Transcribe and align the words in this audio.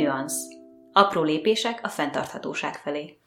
Nüansz. 0.00 0.42
Apró 0.92 1.22
lépések 1.22 1.80
a 1.82 1.88
fenntarthatóság 1.88 2.74
felé. 2.74 3.18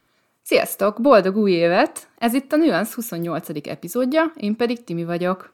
Sziasztok! 0.41 1.01
Boldog 1.01 1.37
új 1.37 1.51
évet! 1.51 2.07
Ez 2.17 2.33
itt 2.33 2.51
a 2.51 2.55
Nüansz 2.55 2.93
28. 2.93 3.67
epizódja, 3.67 4.31
én 4.35 4.55
pedig 4.55 4.83
Timi 4.83 5.03
vagyok. 5.03 5.53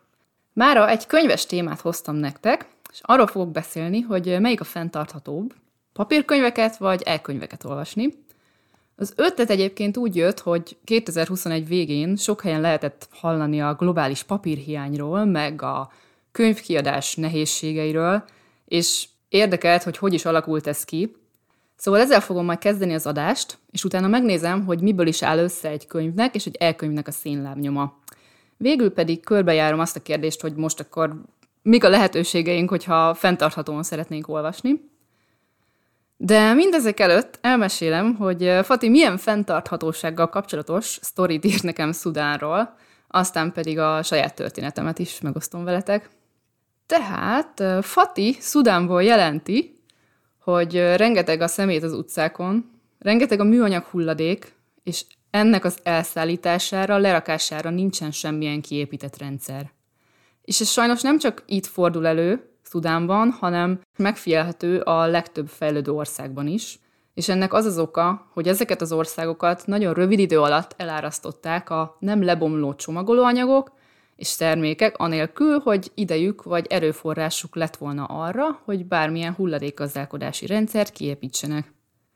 Mára 0.54 0.90
egy 0.90 1.06
könyves 1.06 1.46
témát 1.46 1.82
hoztam 1.82 2.16
nektek, 2.16 2.66
és 2.92 3.00
arról 3.02 3.28
fogok 3.28 3.52
beszélni, 3.52 4.02
hogy 4.02 4.40
melyik 4.40 4.62
a 4.62 4.64
fenntarthatóbb, 4.64 5.54
papírkönyveket 5.94 6.78
vagy 6.78 7.02
elkönyveket 7.02 7.64
olvasni. 7.64 8.14
Az 8.96 9.14
ötlet 9.16 9.50
egyébként 9.50 9.98
úgy 9.98 10.16
jött, 10.16 10.40
hogy 10.40 10.78
2021 10.84 11.68
végén 11.68 12.16
sok 12.16 12.42
helyen 12.42 12.62
lehetett 12.62 13.08
hallani 13.12 13.62
a 13.62 13.74
globális 13.74 14.24
papírhiányról, 14.24 15.26
meg 15.26 15.62
a 15.62 15.92
könyvkiadás 16.32 17.16
nehézségeiről, 17.16 18.24
és 18.66 19.08
érdekelt, 19.30 19.84
hogy 19.84 19.98
hogy 19.98 20.14
is 20.14 20.26
alakult 20.26 20.68
ez 20.68 20.84
ki. 20.84 21.16
Szóval 21.76 22.00
ezzel 22.00 22.22
fogom 22.22 22.46
majd 22.46 22.60
kezdeni 22.60 22.94
az 22.94 23.06
adást, 23.06 23.58
és 23.72 23.84
utána 23.84 24.08
megnézem, 24.08 24.66
hogy 24.66 24.82
miből 24.82 25.08
is 25.08 25.24
áll 25.24 25.38
össze 25.38 25.70
egy 25.70 25.88
könyvnek 25.88 26.36
és 26.36 26.46
egy 26.46 26.56
elkönyvnek 26.56 27.08
a 27.08 27.12
színlábnyoma. 27.12 27.98
Végül 28.58 28.94
pedig 28.94 29.24
körbejárom 29.24 29.80
azt 29.80 29.96
a 29.96 30.02
kérdést, 30.02 30.42
hogy 30.42 30.56
most 30.56 30.80
akkor 30.80 31.22
mik 31.62 31.84
a 31.84 31.90
lehetőségeink, 31.90 32.70
hogyha 32.70 33.14
fenntarthatóan 33.14 33.84
szeretnénk 33.84 34.28
olvasni. 34.28 34.90
De 36.18 36.54
mindezek 36.54 37.00
előtt 37.00 37.38
elmesélem, 37.42 38.16
hogy 38.16 38.60
Fati 38.64 38.90
milyen 38.90 39.18
fenntarthatósággal 39.18 40.30
kapcsolatos 40.30 41.00
sztorit 41.02 41.46
írt 41.46 41.64
nekem 41.64 41.92
Szudánról, 41.92 42.76
aztán 43.08 43.52
pedig 43.52 43.80
a 43.80 44.04
saját 44.04 44.36
történetemet 44.36 45.00
is 45.00 45.22
megosztom 45.22 45.64
veletek. 45.64 46.10
Tehát 46.90 47.86
Fati 47.86 48.36
Szudánból 48.40 49.04
jelenti, 49.04 49.80
hogy 50.40 50.74
rengeteg 50.74 51.42
a 51.42 51.48
szemét 51.48 51.84
az 51.84 51.94
utcákon, 51.94 52.72
rengeteg 53.00 53.40
a 53.40 53.44
műanyag 53.44 53.84
hulladék, 53.84 54.54
és 54.84 55.06
ennek 55.30 55.66
az 55.66 55.78
elszállítására, 55.84 56.98
lerakására 56.98 57.70
nincsen 57.70 58.12
semmilyen 58.12 58.62
kiépített 58.62 59.18
rendszer. 59.18 59.72
És 60.42 60.60
ez 60.60 60.68
sajnos 60.70 61.02
nem 61.02 61.18
csak 61.18 61.44
itt 61.46 61.66
fordul 61.66 62.08
elő, 62.08 62.50
Szudánban, 62.62 63.32
hanem 63.32 63.80
megfigyelhető 63.98 64.80
a 64.80 65.06
legtöbb 65.06 65.48
fejlődő 65.48 65.92
országban 65.92 66.48
is, 66.48 66.80
és 67.14 67.30
ennek 67.30 67.54
az 67.54 67.66
az 67.66 67.80
oka, 67.80 68.30
hogy 68.34 68.48
ezeket 68.48 68.82
az 68.82 68.92
országokat 68.92 69.66
nagyon 69.66 69.94
rövid 69.94 70.20
idő 70.20 70.40
alatt 70.42 70.74
elárasztották 70.78 71.70
a 71.70 71.96
nem 72.00 72.24
lebomló 72.24 72.74
csomagolóanyagok 72.74 73.78
és 74.20 74.36
termékek, 74.36 74.98
anélkül, 74.98 75.60
hogy 75.60 75.92
idejük 75.94 76.44
vagy 76.44 76.66
erőforrásuk 76.70 77.56
lett 77.56 77.76
volna 77.76 78.04
arra, 78.04 78.62
hogy 78.64 78.86
bármilyen 78.86 79.34
hulladékgazdálkodási 79.34 80.46
rendszert 80.46 80.92
kiépítsenek. 80.92 81.74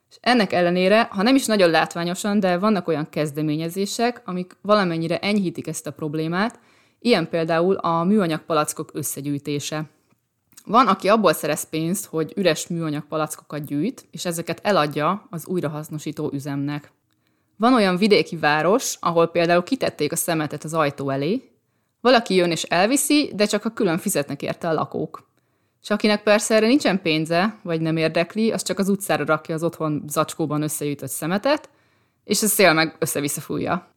És 0.10 0.16
ennek 0.22 0.54
ellenére, 0.54 1.08
ha 1.12 1.22
nem 1.22 1.36
is 1.36 1.46
nagyon 1.46 1.70
látványosan, 1.70 2.40
de 2.40 2.58
vannak 2.58 2.88
olyan 2.88 3.10
kezdeményezések, 3.10 4.22
amik 4.26 4.58
valamennyire 4.62 5.20
enyhítik 5.20 5.68
ezt 5.68 5.88
a 5.88 5.92
problémát, 5.92 6.60
ilyen 7.00 7.30
például 7.30 7.76
a 7.76 8.04
műanyag 8.04 8.42
palackok 8.42 8.90
összegyűjtése. 8.94 9.90
Van, 10.66 10.88
aki 10.88 11.10
abból 11.10 11.34
szerez 11.34 11.70
pénzt, 11.70 12.06
hogy 12.06 12.34
üres 12.36 12.68
műanyag 12.68 13.04
palackokat 13.04 13.66
gyűjt, 13.66 14.06
és 14.12 14.26
ezeket 14.26 14.60
eladja 14.64 15.28
az 15.30 15.48
újrahasznosító 15.48 16.30
üzemnek. 16.34 16.92
Van 17.58 17.74
olyan 17.74 17.98
vidéki 17.98 18.38
város, 18.38 18.98
ahol 19.00 19.28
például 19.28 19.64
kitették 19.64 20.12
a 20.12 20.16
szemetet 20.16 20.64
az 20.64 20.74
ajtó 20.74 21.10
elé, 21.10 21.53
valaki 22.04 22.36
jön 22.36 22.52
és 22.52 22.64
elviszi, 22.64 23.32
de 23.36 23.46
csak 23.46 23.66
a 23.66 23.70
külön 23.70 23.98
fizetnek 23.98 24.42
érte 24.42 24.68
a 24.68 24.74
lakók. 24.74 25.28
És 25.82 25.90
akinek 25.90 26.24
persze 26.24 26.56
erre 26.56 26.68
nincsen 26.68 27.02
pénze, 27.02 27.60
vagy 27.62 27.82
nem 27.82 27.98
érdekli, 27.98 28.52
az 28.52 28.64
csak 28.64 28.80
az 28.80 28.90
utcára 28.90 29.26
rakja 29.26 29.56
az 29.56 29.64
otthon 29.64 30.04
zacskóban 30.08 30.62
összegyűjtött 30.62 31.10
szemetet, 31.10 31.70
és 32.24 32.44
a 32.44 32.48
szél 32.48 32.74
meg 32.74 32.96
össze-vissza 33.00 33.42
fújja. 33.42 33.88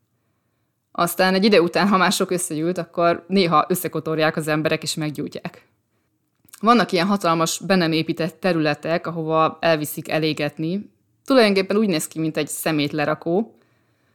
Aztán 0.92 1.34
egy 1.34 1.44
ide 1.44 1.60
után, 1.60 1.88
ha 1.88 1.96
már 1.96 2.12
sok 2.12 2.30
összegyűlt, 2.30 2.78
akkor 2.78 3.24
néha 3.28 3.64
összekotorják 3.68 4.36
az 4.36 4.48
emberek 4.48 4.82
és 4.82 4.94
meggyújtják. 4.94 5.66
Vannak 6.60 6.92
ilyen 6.92 7.06
hatalmas, 7.06 7.58
be 7.58 7.74
nem 7.74 7.92
épített 7.92 8.40
területek, 8.40 9.06
ahova 9.06 9.58
elviszik 9.60 10.08
elégetni. 10.08 10.90
Tulajdonképpen 11.24 11.76
úgy 11.76 11.88
néz 11.88 12.06
ki, 12.06 12.18
mint 12.18 12.36
egy 12.36 12.48
szemétlerakó, 12.48 13.58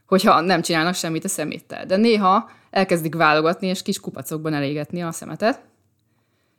hogyha 0.05 0.41
nem 0.41 0.61
csinálnak 0.61 0.95
semmit 0.95 1.23
a 1.23 1.27
szeméttel. 1.27 1.85
De 1.85 1.95
néha 1.95 2.49
elkezdik 2.71 3.15
válogatni, 3.15 3.67
és 3.67 3.81
kis 3.81 3.99
kupacokban 3.99 4.53
elégetni 4.53 5.03
a 5.03 5.11
szemetet. 5.11 5.61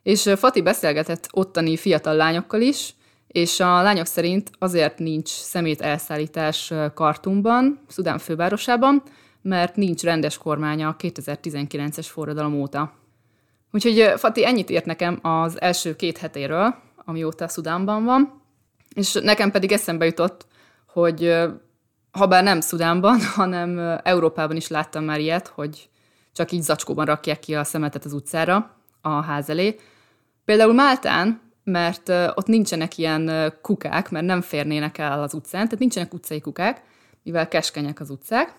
És 0.03 0.33
Fati 0.35 0.61
beszélgetett 0.61 1.27
ottani 1.31 1.77
fiatal 1.77 2.15
lányokkal 2.15 2.61
is, 2.61 2.93
és 3.27 3.59
a 3.59 3.81
lányok 3.81 4.05
szerint 4.05 4.51
azért 4.59 4.99
nincs 4.99 5.29
szemét 5.29 5.81
elszállítás 5.81 6.73
Kartumban, 6.93 7.79
Szudán 7.87 8.17
fővárosában, 8.17 9.03
mert 9.41 9.75
nincs 9.75 10.03
rendes 10.03 10.37
kormánya 10.37 10.87
a 10.87 10.95
2019-es 10.95 12.05
forradalom 12.09 12.53
óta. 12.61 12.93
Úgyhogy 13.71 14.13
Fati 14.15 14.45
ennyit 14.45 14.69
írt 14.69 14.85
nekem 14.85 15.19
az 15.21 15.61
első 15.61 15.95
két 15.95 16.17
hetéről, 16.17 16.75
amióta 17.05 17.47
Szudánban 17.47 18.03
van, 18.03 18.41
és 18.95 19.13
nekem 19.13 19.51
pedig 19.51 19.71
eszembe 19.71 20.05
jutott, 20.05 20.47
hogy 20.87 21.35
ha 22.11 22.27
bár 22.27 22.43
nem 22.43 22.61
Szudánban, 22.61 23.19
hanem 23.35 23.99
Európában 24.03 24.55
is 24.55 24.67
láttam 24.67 25.03
már 25.03 25.19
ilyet, 25.19 25.47
hogy 25.47 25.89
csak 26.33 26.51
így 26.51 26.61
zacskóban 26.61 27.05
rakják 27.05 27.39
ki 27.39 27.55
a 27.55 27.63
szemetet 27.63 28.05
az 28.05 28.13
utcára, 28.13 28.77
a 29.01 29.09
ház 29.09 29.49
elé. 29.49 29.79
Például 30.45 30.73
Máltán, 30.73 31.41
mert 31.63 32.09
ott 32.09 32.45
nincsenek 32.45 32.97
ilyen 32.97 33.53
kukák, 33.61 34.09
mert 34.09 34.25
nem 34.25 34.41
férnének 34.41 34.97
el 34.97 35.21
az 35.21 35.33
utcán, 35.33 35.63
tehát 35.63 35.79
nincsenek 35.79 36.13
utcai 36.13 36.41
kukák, 36.41 36.81
mivel 37.23 37.47
keskenyek 37.47 37.99
az 37.99 38.09
utcák, 38.09 38.53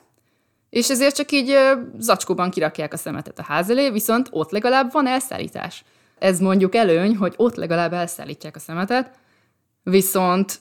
és 0.71 0.91
ezért 0.91 1.15
csak 1.15 1.33
így 1.33 1.59
zacskóban 1.99 2.51
kirakják 2.51 2.93
a 2.93 2.97
szemetet 2.97 3.39
a 3.39 3.43
ház 3.43 3.71
elé, 3.71 3.91
viszont 3.91 4.29
ott 4.31 4.51
legalább 4.51 4.93
van 4.93 5.07
elszállítás. 5.07 5.84
Ez 6.19 6.41
mondjuk 6.41 6.75
előny, 6.75 7.17
hogy 7.17 7.34
ott 7.37 7.55
legalább 7.55 7.93
elszállítják 7.93 8.57
a 8.57 8.59
szemetet, 8.59 9.19
viszont 9.83 10.61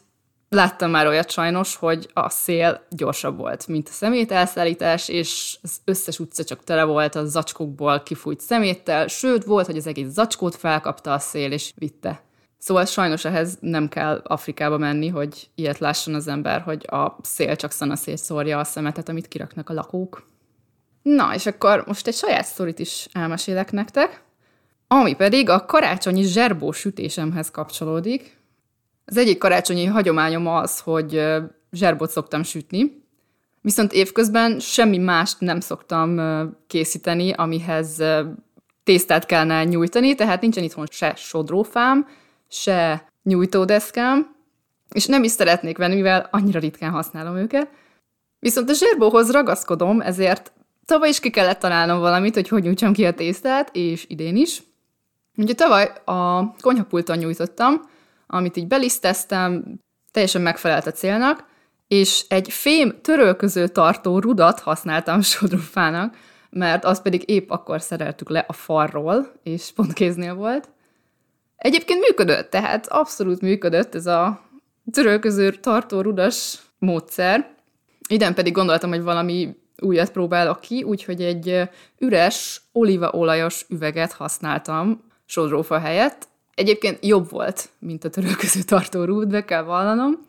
láttam 0.54 0.90
már 0.90 1.08
olyat 1.08 1.32
sajnos, 1.32 1.76
hogy 1.76 2.10
a 2.14 2.30
szél 2.30 2.86
gyorsabb 2.90 3.38
volt, 3.38 3.68
mint 3.68 3.88
a 3.88 3.92
szemét 3.92 4.32
elszállítás, 4.32 5.10
és 5.10 5.58
az 5.62 5.78
összes 5.86 6.20
utca 6.20 6.44
csak 6.44 6.64
tele 6.64 6.84
volt 6.84 7.16
a 7.16 7.26
zacskókból 7.26 8.04
kifújt 8.04 8.42
szeméttel, 8.42 9.08
sőt 9.08 9.44
volt, 9.44 9.66
hogy 9.66 9.78
az 9.78 9.88
egész 9.88 10.10
zacskót 10.10 10.56
felkapta 10.56 11.14
a 11.14 11.20
szél 11.20 11.52
és 11.52 11.72
vitte. 11.76 12.22
Szóval 12.58 12.86
sajnos 12.86 13.26
ehhez 13.26 13.58
nem 13.60 13.90
kell 13.90 14.22
Afrikába 14.24 14.78
menni, 14.78 15.08
hogy 15.08 15.50
ilyet 15.56 15.80
lásson 15.80 16.14
az 16.14 16.28
ember, 16.28 16.62
hogy 16.62 16.86
a 16.88 17.18
szél 17.22 17.56
csak 17.56 17.72
szanaszét 17.72 18.18
szórja 18.18 18.60
a 18.60 18.64
szemetet, 18.64 19.10
amit 19.10 19.28
kiraknak 19.28 19.70
a 19.70 19.74
lakók. 19.74 20.28
Na, 21.02 21.34
és 21.34 21.46
akkor 21.46 21.84
most 21.88 22.08
egy 22.08 22.16
saját 22.16 22.46
sztorit 22.46 22.80
is 22.80 23.08
elmesélek 23.12 23.72
nektek, 23.72 24.24
ami 24.88 25.16
pedig 25.16 25.50
a 25.50 25.66
karácsonyi 25.66 26.24
zserbó 26.24 26.72
sütésemhez 26.72 27.52
kapcsolódik. 27.52 28.38
Az 29.06 29.18
egyik 29.18 29.38
karácsonyi 29.38 29.86
hagyományom 29.86 30.48
az, 30.48 30.80
hogy 30.80 31.22
zserbót 31.72 32.10
szoktam 32.10 32.44
sütni, 32.44 33.04
viszont 33.62 33.94
évközben 33.94 34.60
semmi 34.60 34.98
mást 34.98 35.40
nem 35.40 35.60
szoktam 35.60 36.22
készíteni, 36.68 37.32
amihez 37.32 38.04
tésztát 38.84 39.26
kellene 39.26 39.64
nyújtani, 39.64 40.16
tehát 40.16 40.42
nincsen 40.42 40.64
itthon 40.64 40.88
se 40.92 41.14
sodrófám, 41.16 42.08
se 42.50 43.08
nyújtódeszkám, 43.24 44.36
és 44.94 45.06
nem 45.06 45.24
is 45.24 45.32
szeretnék 45.32 45.78
venni, 45.78 45.96
mivel 45.96 46.28
annyira 46.32 46.60
ritkán 46.60 46.92
használom 46.92 47.36
őket. 47.36 47.70
Viszont 48.40 48.70
a 48.70 48.74
zserbóhoz 48.74 49.32
ragaszkodom, 49.32 50.02
ezért 50.02 50.52
tavaly 50.86 51.10
is 51.10 51.20
ki 51.20 51.30
kellett 51.30 51.60
találnom 51.60 52.00
valamit, 52.00 52.34
hogy 52.34 52.48
hogy 52.48 52.64
nyújtsam 52.64 52.94
ki 52.94 53.06
a 53.06 53.14
tésztát, 53.14 53.70
és 53.76 54.06
idén 54.08 54.36
is. 54.36 54.64
Ugye 55.38 55.54
tavaly 55.54 55.92
a 56.06 56.52
konyhapulton 56.56 57.18
nyújtottam, 57.18 57.92
amit 58.34 58.58
így 58.58 58.68
beliszteztem, 58.68 59.80
teljesen 60.12 60.42
megfelelt 60.42 60.88
a 60.88 60.92
célnak, 60.92 61.46
és 61.88 62.26
egy 62.28 62.52
fém 62.52 63.02
törölköző 63.02 63.68
tartó 63.68 64.20
rudat 64.20 64.60
használtam 64.60 65.22
sodrófának, 65.32 66.16
mert 66.50 66.86
azt 66.86 67.02
pedig 67.02 67.30
épp 67.30 67.50
akkor 67.50 67.82
szereltük 67.82 68.30
le 68.30 68.46
a 68.48 68.54
farról, 68.54 69.34
és 69.44 69.72
pont 69.76 69.94
kéznél 69.94 70.34
volt. 70.34 70.70
Egyébként 71.56 72.00
működött, 72.08 72.50
tehát 72.50 72.88
abszolút 72.88 73.42
működött 73.42 73.96
ez 73.96 74.06
a 74.06 74.42
törölköző 74.92 75.52
tartó 75.52 76.02
rudas 76.02 76.60
módszer. 76.80 77.56
Iden 78.10 78.34
pedig 78.34 78.54
gondoltam, 78.54 78.90
hogy 78.90 79.04
valami 79.04 79.56
újat 79.80 80.12
próbálok 80.12 80.60
ki, 80.60 80.84
úgyhogy 80.84 81.22
egy 81.22 81.70
üres, 82.00 82.62
olívaolajos 82.72 83.66
üveget 83.70 84.12
használtam 84.12 85.04
sodrófa 85.26 85.80
helyett. 85.80 86.32
Egyébként 86.56 87.06
jobb 87.06 87.30
volt, 87.30 87.70
mint 87.80 88.04
a 88.04 88.10
törölköző 88.10 88.62
tartó 88.62 89.04
rúd, 89.04 89.28
be 89.28 89.46
kell 89.46 89.64
vallanom, 89.64 90.26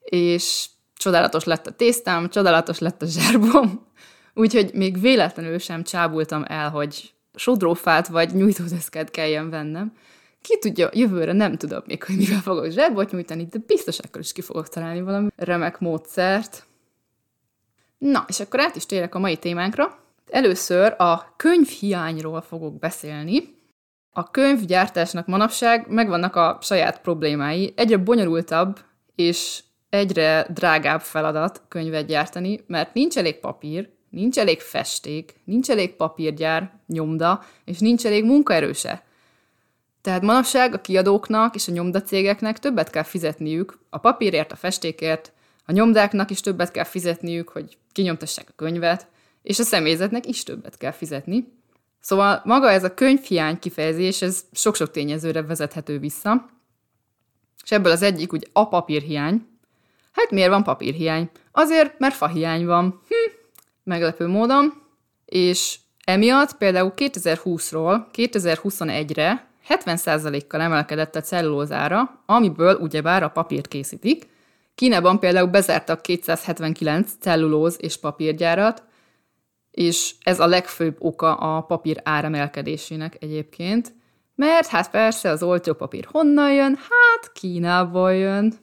és 0.00 0.66
csodálatos 0.96 1.44
lett 1.44 1.66
a 1.66 1.72
tésztám, 1.72 2.28
csodálatos 2.28 2.78
lett 2.78 3.02
a 3.02 3.06
zserbom, 3.06 3.86
úgyhogy 4.34 4.70
még 4.74 5.00
véletlenül 5.00 5.58
sem 5.58 5.82
csábultam 5.82 6.44
el, 6.46 6.70
hogy 6.70 7.12
sodrófát 7.34 8.08
vagy 8.08 8.34
nyújtódeszket 8.34 9.10
kelljen 9.10 9.50
vennem. 9.50 9.92
ki 10.40 10.58
tudja, 10.58 10.90
jövőre 10.92 11.32
nem 11.32 11.56
tudom 11.56 11.82
még, 11.86 12.04
hogy 12.04 12.16
mivel 12.16 12.40
fogok 12.40 12.70
zsebot 12.70 13.10
nyújtani, 13.10 13.46
de 13.50 13.58
biztos 13.66 13.98
akkor 13.98 14.20
is 14.20 14.32
ki 14.32 14.40
fogok 14.40 14.68
találni 14.68 15.00
valami 15.00 15.28
remek 15.36 15.78
módszert. 15.78 16.66
Na, 17.98 18.24
és 18.28 18.40
akkor 18.40 18.60
át 18.60 18.76
is 18.76 18.86
térek 18.86 19.14
a 19.14 19.18
mai 19.18 19.36
témánkra. 19.36 19.98
Először 20.30 20.94
a 20.98 21.34
könyvhiányról 21.36 22.40
fogok 22.40 22.78
beszélni. 22.78 23.54
A 24.16 24.30
könyvgyártásnak 24.30 25.26
manapság 25.26 25.86
megvannak 25.88 26.36
a 26.36 26.58
saját 26.60 27.00
problémái. 27.00 27.72
Egyre 27.76 27.96
bonyolultabb 27.96 28.80
és 29.14 29.62
egyre 29.88 30.46
drágább 30.50 31.00
feladat 31.00 31.62
könyvet 31.68 32.06
gyártani, 32.06 32.60
mert 32.66 32.94
nincs 32.94 33.16
elég 33.16 33.40
papír, 33.40 33.88
nincs 34.10 34.38
elég 34.38 34.60
festék, 34.60 35.34
nincs 35.44 35.70
elég 35.70 35.96
papírgyár, 35.96 36.72
nyomda, 36.86 37.44
és 37.64 37.78
nincs 37.78 38.06
elég 38.06 38.24
munkaerőse. 38.24 39.02
Tehát 40.00 40.22
manapság 40.22 40.74
a 40.74 40.80
kiadóknak 40.80 41.54
és 41.54 41.68
a 41.68 41.72
nyomdacégeknek 41.72 42.58
többet 42.58 42.90
kell 42.90 43.02
fizetniük 43.02 43.78
a 43.90 43.98
papírért, 43.98 44.52
a 44.52 44.56
festékért, 44.56 45.32
a 45.66 45.72
nyomdáknak 45.72 46.30
is 46.30 46.40
többet 46.40 46.70
kell 46.70 46.84
fizetniük, 46.84 47.48
hogy 47.48 47.78
kinyomtassák 47.92 48.48
a 48.48 48.54
könyvet, 48.56 49.06
és 49.42 49.58
a 49.58 49.62
személyzetnek 49.62 50.26
is 50.26 50.42
többet 50.42 50.76
kell 50.76 50.92
fizetni. 50.92 51.62
Szóval 52.04 52.40
maga 52.44 52.70
ez 52.70 52.84
a 52.84 52.94
könyvhiány 52.94 53.58
kifejezés, 53.58 54.22
ez 54.22 54.44
sok-sok 54.52 54.90
tényezőre 54.90 55.42
vezethető 55.42 55.98
vissza, 55.98 56.48
és 57.62 57.70
ebből 57.70 57.92
az 57.92 58.02
egyik 58.02 58.32
ugye 58.32 58.46
a 58.52 58.68
papírhiány. 58.68 59.46
Hát 60.12 60.30
miért 60.30 60.50
van 60.50 60.62
papírhiány? 60.62 61.30
Azért, 61.52 61.98
mert 61.98 62.14
fahiány 62.14 62.66
van. 62.66 63.00
Hm, 63.08 63.32
meglepő 63.84 64.26
módon. 64.26 64.72
És 65.24 65.78
emiatt 66.04 66.56
például 66.56 66.92
2020-ról 66.96 68.04
2021-re 68.12 69.46
70%-kal 69.68 70.60
emelkedett 70.60 71.16
a 71.16 71.20
cellulózára, 71.20 72.22
amiből 72.26 72.76
ugyebár 72.76 73.22
a 73.22 73.28
papírt 73.28 73.68
készítik. 73.68 74.28
Kínában 74.74 75.18
például 75.18 75.48
bezártak 75.48 76.02
279 76.02 77.12
cellulóz 77.20 77.76
és 77.80 77.96
papírgyárat, 77.96 78.82
és 79.74 80.14
ez 80.22 80.40
a 80.40 80.46
legfőbb 80.46 80.96
oka 80.98 81.34
a 81.34 81.60
papír 81.60 82.00
áremelkedésének 82.02 83.16
egyébként, 83.20 83.94
mert 84.34 84.66
hát 84.66 84.90
persze 84.90 85.30
az 85.30 85.42
olcsó 85.42 85.72
papír 85.72 86.08
honnan 86.10 86.52
jön? 86.52 86.74
Hát 86.74 87.32
Kínából 87.32 88.14
jön, 88.14 88.54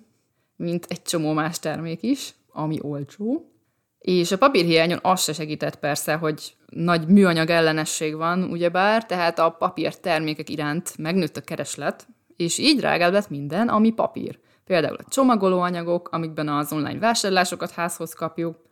mint 0.55 0.85
egy 0.89 1.01
csomó 1.01 1.33
más 1.33 1.59
termék 1.59 2.03
is, 2.03 2.33
ami 2.51 2.77
olcsó. 2.81 3.51
És 3.99 4.31
a 4.31 4.37
papírhiányon 4.37 4.99
az 5.01 5.23
se 5.23 5.33
segített 5.33 5.75
persze, 5.75 6.15
hogy 6.15 6.53
nagy 6.69 7.07
műanyag 7.07 7.49
ellenesség 7.49 8.15
van, 8.15 8.43
ugyebár, 8.43 9.05
tehát 9.05 9.39
a 9.39 9.49
papír 9.49 9.95
termékek 9.95 10.49
iránt 10.49 10.97
megnőtt 10.97 11.37
a 11.37 11.41
kereslet, 11.41 12.07
és 12.35 12.57
így 12.57 12.77
drágább 12.77 13.13
lett 13.13 13.29
minden, 13.29 13.67
ami 13.67 13.91
papír. 13.91 14.39
Például 14.65 14.95
a 14.95 15.09
csomagolóanyagok, 15.09 16.09
amikben 16.11 16.47
az 16.47 16.71
online 16.73 16.99
vásárlásokat 16.99 17.71
házhoz 17.71 18.13
kapjuk, 18.13 18.69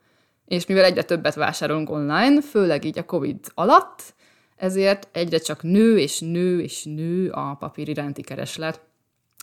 és 0.50 0.66
mivel 0.66 0.84
egyre 0.84 1.04
többet 1.04 1.36
vásárolunk 1.36 1.90
online, 1.90 2.42
főleg 2.42 2.86
így 2.86 2.98
a 2.98 3.06
Covid 3.06 3.40
alatt, 3.54 4.14
ezért 4.56 5.08
egyre 5.12 5.38
csak 5.38 5.64
nő 5.64 5.98
és 5.98 6.20
nő 6.20 6.60
és 6.62 6.84
nő 6.84 7.30
a 7.30 7.56
papír 7.60 7.88
iránti 7.88 8.22
kereslet. 8.22 8.82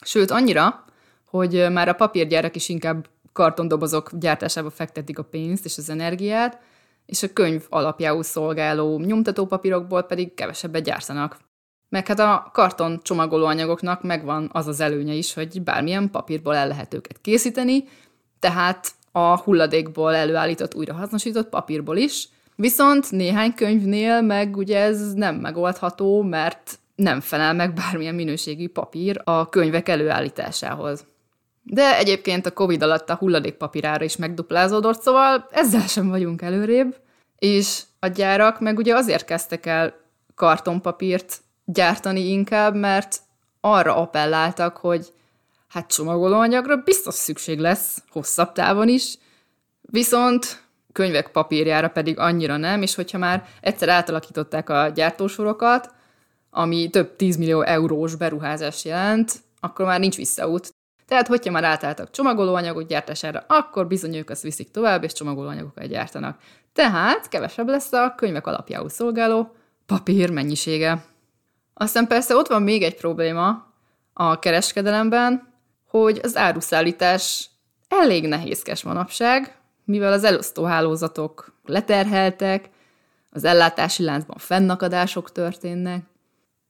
Sőt, 0.03 0.31
annyira, 0.31 0.85
hogy 1.25 1.67
már 1.73 1.89
a 1.89 1.93
papírgyárak 1.93 2.57
is 2.57 2.69
inkább 2.69 3.07
kartondobozok 3.33 4.11
gyártásába 4.13 4.71
fektetik 4.71 5.19
a 5.19 5.25
pénzt 5.25 5.65
és 5.65 5.79
az 5.79 5.91
energiát, 5.91 6.61
és 7.07 7.23
a 7.23 7.33
könyv 7.33 7.67
alapjául 7.69 8.23
szolgáló 8.23 8.99
nyomtatópapírokból 8.99 10.03
pedig 10.03 10.35
kevesebbet 10.35 10.85
gyártanak. 10.85 11.39
Meg 11.89 12.07
hát 12.07 12.19
a 12.19 12.51
karton 12.53 13.01
csomagolóanyagoknak 13.03 14.03
megvan 14.03 14.51
az 14.53 14.67
az 14.67 14.81
előnye 14.81 15.13
is, 15.13 15.35
hogy 15.35 15.63
bármilyen 15.63 16.11
papírból 16.11 16.57
el 16.57 16.69
lehet 16.69 16.95
őket 16.95 17.21
készíteni, 17.21 17.85
tehát 18.39 18.96
a 19.17 19.37
hulladékból 19.37 20.15
előállított, 20.15 20.75
újrahasznosított 20.75 21.49
papírból 21.49 21.97
is, 21.97 22.29
viszont 22.57 23.11
néhány 23.11 23.55
könyvnél 23.55 24.21
meg 24.21 24.57
ugye 24.57 24.79
ez 24.79 25.13
nem 25.13 25.35
megoldható, 25.35 26.23
mert 26.23 26.79
nem 26.95 27.21
felel 27.21 27.55
meg 27.55 27.75
bármilyen 27.75 28.15
minőségű 28.15 28.69
papír 28.69 29.21
a 29.25 29.49
könyvek 29.49 29.89
előállításához. 29.89 31.05
De 31.63 31.97
egyébként 31.97 32.47
a 32.47 32.53
Covid 32.53 32.83
alatt 32.83 33.11
a 33.11 33.15
hulladékpapírára 33.15 34.05
is 34.05 34.17
megduplázódott, 34.17 35.01
szóval 35.01 35.49
ezzel 35.51 35.87
sem 35.87 36.09
vagyunk 36.09 36.43
előrébb. 36.43 36.97
És 37.39 37.83
a 38.01 38.07
gyárak 38.07 38.61
meg 38.61 38.79
ugye 38.79 38.95
azért 38.95 39.25
kezdtek 39.25 39.67
el 39.67 39.95
kartonpapírt 40.35 41.41
gyártani 41.65 42.21
inkább, 42.21 42.75
mert 42.75 43.19
arra 43.61 43.97
appelláltak, 43.97 44.77
hogy 44.77 45.13
hát 45.77 45.93
csomagolóanyagra 45.93 46.77
biztos 46.77 47.15
szükség 47.15 47.59
lesz 47.59 48.03
hosszabb 48.11 48.53
távon 48.53 48.89
is, 48.89 49.19
viszont 49.81 50.63
könyvek 50.93 51.29
papírjára 51.31 51.89
pedig 51.89 52.19
annyira 52.19 52.57
nem, 52.57 52.83
és 52.83 52.95
hogyha 52.95 53.19
már 53.19 53.45
egyszer 53.61 53.89
átalakították 53.89 54.69
a 54.69 54.89
gyártósorokat, 54.89 55.91
ami 56.51 56.91
több 56.91 57.17
10 57.17 57.37
millió 57.37 57.63
eurós 57.63 58.15
beruházás 58.15 58.85
jelent, 58.85 59.33
akkor 59.61 59.85
már 59.87 60.01
nincs 60.01 60.17
visszaút. 60.17 60.75
Tehát, 61.07 61.27
hogyha 61.27 61.51
már 61.53 61.65
átálltak 61.65 62.11
csomagolóanyagot 62.11 62.87
gyártására, 62.87 63.45
akkor 63.47 63.87
bizony 63.87 64.17
ők 64.17 64.31
azt 64.31 64.43
viszik 64.43 64.71
tovább, 64.71 65.05
és 65.05 65.13
csomagolóanyagokat 65.13 65.87
gyártanak. 65.87 66.39
Tehát 66.73 67.29
kevesebb 67.29 67.69
lesz 67.69 67.93
a 67.93 68.15
könyvek 68.17 68.47
alapjául 68.47 68.89
szolgáló 68.89 69.55
papír 69.87 70.31
mennyisége. 70.31 71.05
Aztán 71.75 72.07
persze 72.07 72.37
ott 72.37 72.49
van 72.49 72.63
még 72.63 72.83
egy 72.83 72.97
probléma 72.97 73.75
a 74.13 74.39
kereskedelemben, 74.39 75.55
hogy 76.03 76.21
az 76.23 76.37
áruszállítás 76.37 77.51
elég 77.89 78.29
nehézkes 78.29 78.83
manapság, 78.83 79.57
mivel 79.85 80.13
az 80.13 80.25
elosztóhálózatok 80.25 81.53
leterheltek, 81.65 82.69
az 83.31 83.45
ellátási 83.45 84.03
láncban 84.03 84.37
fennakadások 84.39 85.33
történnek, 85.33 86.03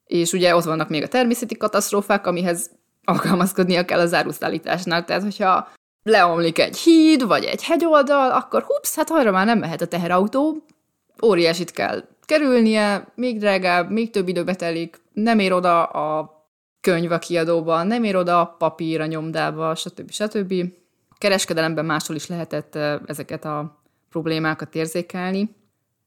és 0.06 0.32
ugye 0.32 0.56
ott 0.56 0.64
vannak 0.64 0.88
még 0.88 1.02
a 1.02 1.08
természeti 1.08 1.56
katasztrófák, 1.56 2.26
amihez 2.26 2.70
alkalmazkodnia 3.04 3.84
kell 3.84 4.00
az 4.00 4.14
áruszállításnak. 4.14 5.04
Tehát, 5.04 5.22
hogyha 5.22 5.68
leomlik 6.02 6.58
egy 6.58 6.76
híd, 6.76 7.26
vagy 7.26 7.44
egy 7.44 7.64
hegyoldal, 7.64 8.30
akkor 8.30 8.62
hups, 8.62 8.94
hát 8.94 9.10
arra 9.10 9.30
már 9.30 9.46
nem 9.46 9.58
mehet 9.58 9.80
a 9.80 9.86
teherautó, 9.86 10.62
óriásit 11.22 11.70
kell 11.70 12.04
kerülnie, 12.26 13.12
még 13.14 13.38
drágább, 13.38 13.90
még 13.90 14.10
több 14.10 14.28
időbe 14.28 14.54
telik, 14.54 15.00
nem 15.12 15.38
ér 15.38 15.52
oda 15.52 15.84
a 15.84 16.35
könyv 16.86 17.12
a 17.12 17.18
kiadóban, 17.18 17.86
nem 17.86 18.04
ér 18.04 18.16
oda 18.16 18.54
papír 18.58 19.00
a 19.00 19.06
nyomdába, 19.06 19.74
stb. 19.74 20.10
stb. 20.10 20.52
A 21.08 21.14
kereskedelemben 21.18 21.84
máshol 21.84 22.16
is 22.16 22.26
lehetett 22.26 22.78
ezeket 23.06 23.44
a 23.44 23.82
problémákat 24.10 24.74
érzékelni. 24.74 25.56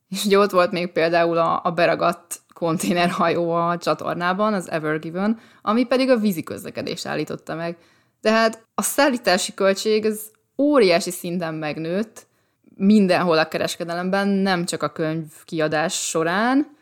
És 0.10 0.26
ugye 0.26 0.38
ott 0.38 0.52
volt 0.52 0.72
még 0.72 0.92
például 0.92 1.38
a, 1.38 1.62
a 1.64 1.72
beragadt 1.72 2.40
konténerhajó 2.54 3.52
a 3.52 3.78
csatornában, 3.78 4.54
az 4.54 4.72
Ever 4.72 5.00
Given, 5.00 5.40
ami 5.62 5.86
pedig 5.86 6.10
a 6.10 6.18
vízi 6.18 6.44
közlekedés 6.44 7.06
állította 7.06 7.56
meg. 7.56 7.78
Tehát 8.22 8.64
a 8.76 8.82
szállítási 8.82 9.54
költség 9.54 10.06
az 10.06 10.32
óriási 10.58 11.12
szinten 11.12 11.54
megnőtt 11.54 12.28
mindenhol 12.76 13.38
a 13.38 13.48
kereskedelemben, 13.48 14.28
nem 14.28 14.66
csak 14.66 14.84
a 14.84 14.92
könyv 14.92 15.26
kiadás 15.46 16.08
során, 16.08 16.78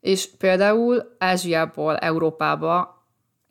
és 0.00 0.28
például 0.38 1.16
Ázsiából 1.18 1.96
Európába 1.96 3.01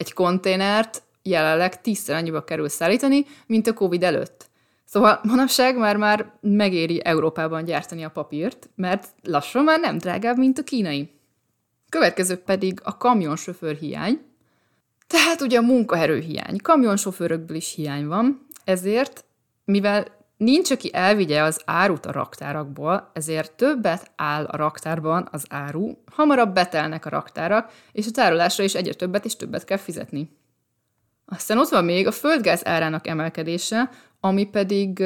egy 0.02 0.14
konténert 0.14 1.04
jelenleg 1.24 1.82
tízszer 1.82 2.16
annyiba 2.16 2.44
kerül 2.44 2.70
szállítani, 2.70 3.26
mint 3.46 3.68
a 3.68 3.74
Covid 3.74 4.04
előtt. 4.04 4.50
Szóval 4.86 5.20
manapság 5.24 5.78
már 5.78 5.98
már 5.98 6.32
megéri 6.40 7.02
Európában 7.04 7.64
gyártani 7.64 8.04
a 8.04 8.10
papírt, 8.10 8.70
mert 8.76 9.08
lassan 9.24 9.64
már 9.64 9.80
nem 9.80 9.98
drágább, 9.98 10.38
mint 10.38 10.60
a 10.60 10.64
kínai. 10.64 11.10
Következő 11.90 12.36
pedig 12.36 12.80
a 12.84 12.98
kamionsofőr 12.98 13.76
hiány. 13.76 14.20
Tehát 15.08 15.42
ugye 15.42 15.58
a 15.58 15.62
munkaerő 15.62 16.20
hiány. 16.20 16.58
Kamionsofőrökből 16.58 17.58
is 17.58 17.74
hiány 17.74 18.08
van, 18.08 18.48
ezért, 18.64 19.26
mivel 19.66 20.21
nincs, 20.42 20.72
aki 20.72 20.90
elvigye 20.94 21.42
az 21.42 21.62
árut 21.66 22.06
a 22.06 22.12
raktárakból, 22.12 23.10
ezért 23.14 23.52
többet 23.52 24.12
áll 24.16 24.46
a 24.46 24.58
raktárban 24.58 25.28
az 25.32 25.46
áru, 25.50 25.92
hamarabb 26.12 26.54
betelnek 26.54 27.06
a 27.06 27.10
raktárak, 27.10 27.72
és 27.92 28.08
a 28.08 28.12
tárolásra 28.12 28.64
is 28.64 28.76
egyre 28.76 28.94
többet 28.94 29.26
és 29.26 29.36
többet 29.36 29.64
kell 29.64 29.78
fizetni. 29.78 30.30
Aztán 31.26 31.58
ott 31.58 31.70
van 31.70 31.86
még 31.86 32.08
a 32.08 32.12
földgáz 32.12 32.68
árának 32.68 33.08
emelkedése, 33.08 33.90
ami 34.20 34.46
pedig 34.46 35.04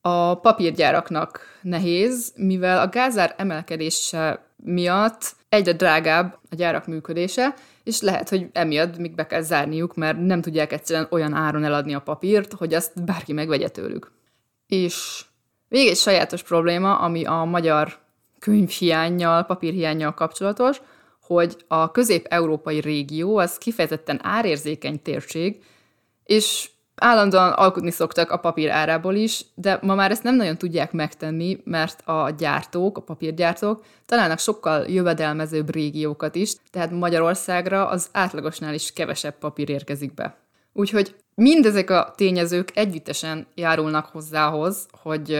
a 0.00 0.34
papírgyáraknak 0.34 1.40
nehéz, 1.62 2.32
mivel 2.36 2.78
a 2.80 2.88
gázár 2.88 3.34
emelkedése 3.38 4.44
miatt 4.56 5.32
egyre 5.48 5.72
drágább 5.72 6.38
a 6.50 6.54
gyárak 6.54 6.86
működése, 6.86 7.54
és 7.84 8.00
lehet, 8.00 8.28
hogy 8.28 8.48
emiatt 8.52 8.98
még 8.98 9.14
be 9.14 9.26
kell 9.26 9.40
zárniuk, 9.40 9.94
mert 9.94 10.18
nem 10.20 10.40
tudják 10.40 10.72
egyszerűen 10.72 11.06
olyan 11.10 11.32
áron 11.34 11.64
eladni 11.64 11.94
a 11.94 12.00
papírt, 12.00 12.52
hogy 12.52 12.74
azt 12.74 13.04
bárki 13.04 13.32
megvegye 13.32 13.68
tőlük. 13.68 14.12
És 14.66 15.24
még 15.68 15.88
egy 15.88 15.96
sajátos 15.96 16.42
probléma, 16.42 16.98
ami 16.98 17.24
a 17.24 17.44
magyar 17.44 17.98
könyvhiányjal, 18.38 19.44
papírhiányjal 19.44 20.14
kapcsolatos, 20.14 20.80
hogy 21.20 21.56
a 21.68 21.90
közép-európai 21.90 22.80
régió 22.80 23.36
az 23.36 23.58
kifejezetten 23.58 24.20
árérzékeny 24.22 25.02
térség, 25.02 25.62
és 26.24 26.70
állandóan 26.94 27.52
alkudni 27.52 27.90
szoktak 27.90 28.30
a 28.30 28.36
papír 28.36 28.70
árából 28.70 29.14
is, 29.14 29.44
de 29.54 29.78
ma 29.82 29.94
már 29.94 30.10
ezt 30.10 30.22
nem 30.22 30.36
nagyon 30.36 30.58
tudják 30.58 30.92
megtenni, 30.92 31.60
mert 31.64 32.08
a 32.08 32.30
gyártók, 32.38 32.98
a 32.98 33.00
papírgyártók 33.00 33.84
találnak 34.06 34.38
sokkal 34.38 34.86
jövedelmezőbb 34.88 35.70
régiókat 35.70 36.34
is, 36.34 36.52
tehát 36.70 36.90
Magyarországra 36.90 37.88
az 37.88 38.08
átlagosnál 38.12 38.74
is 38.74 38.92
kevesebb 38.92 39.38
papír 39.38 39.68
érkezik 39.68 40.14
be. 40.14 40.36
Úgyhogy 40.72 41.14
mindezek 41.34 41.90
a 41.90 42.12
tényezők 42.16 42.76
együttesen 42.76 43.46
járulnak 43.54 44.06
hozzához, 44.06 44.86
hogy 45.02 45.38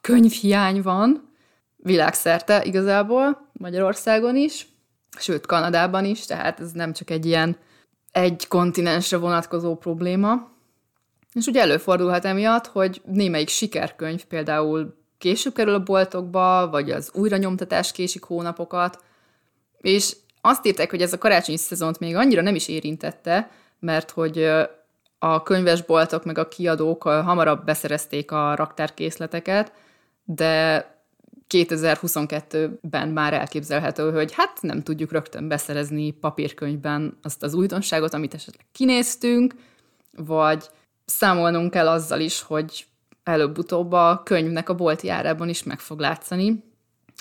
könyvhiány 0.00 0.82
van 0.82 1.32
világszerte 1.76 2.64
igazából, 2.64 3.48
Magyarországon 3.52 4.36
is, 4.36 4.66
sőt 5.18 5.46
Kanadában 5.46 6.04
is, 6.04 6.26
tehát 6.26 6.60
ez 6.60 6.72
nem 6.72 6.92
csak 6.92 7.10
egy 7.10 7.26
ilyen 7.26 7.56
egy 8.12 8.48
kontinensre 8.48 9.16
vonatkozó 9.16 9.76
probléma. 9.76 10.52
És 11.32 11.46
ugye 11.46 11.60
előfordulhat 11.60 12.24
emiatt, 12.24 12.66
hogy 12.66 13.02
némelyik 13.04 13.48
sikerkönyv 13.48 14.24
például 14.24 14.94
később 15.18 15.54
kerül 15.54 15.74
a 15.74 15.82
boltokba, 15.82 16.68
vagy 16.70 16.90
az 16.90 17.10
újranyomtatás 17.14 17.92
késik 17.92 18.22
hónapokat, 18.22 19.02
és 19.80 20.16
azt 20.40 20.66
írták, 20.66 20.90
hogy 20.90 21.02
ez 21.02 21.12
a 21.12 21.18
karácsonyi 21.18 21.58
szezont 21.58 21.98
még 21.98 22.16
annyira 22.16 22.42
nem 22.42 22.54
is 22.54 22.68
érintette, 22.68 23.50
mert 23.80 24.10
hogy 24.10 24.48
a 25.24 25.42
könyvesboltok 25.42 26.24
meg 26.24 26.38
a 26.38 26.48
kiadók 26.48 27.02
hamarabb 27.02 27.64
beszerezték 27.64 28.30
a 28.30 28.54
raktárkészleteket, 28.54 29.72
de 30.24 30.86
2022-ben 31.48 33.08
már 33.08 33.32
elképzelhető, 33.32 34.12
hogy 34.12 34.32
hát 34.32 34.58
nem 34.60 34.82
tudjuk 34.82 35.12
rögtön 35.12 35.48
beszerezni 35.48 36.10
papírkönyvben 36.10 37.18
azt 37.22 37.42
az 37.42 37.54
újdonságot, 37.54 38.14
amit 38.14 38.34
esetleg 38.34 38.66
kinéztünk, 38.72 39.54
vagy 40.16 40.70
számolnunk 41.04 41.70
kell 41.70 41.88
azzal 41.88 42.20
is, 42.20 42.42
hogy 42.42 42.86
előbb-utóbb 43.22 43.92
a 43.92 44.22
könyvnek 44.24 44.68
a 44.68 44.74
bolti 44.74 45.08
árában 45.08 45.48
is 45.48 45.62
meg 45.62 45.80
fog 45.80 45.98
látszani. 45.98 46.64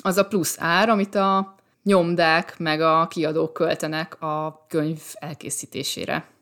Az 0.01 0.17
a 0.17 0.27
plusz 0.27 0.55
ár, 0.59 0.89
amit 0.89 1.15
a 1.15 1.55
nyomdák 1.83 2.59
meg 2.59 2.81
a 2.81 3.07
kiadók 3.07 3.53
költenek 3.53 4.21
a 4.21 4.65
könyv 4.67 5.01
elkészítésére. 5.13 6.32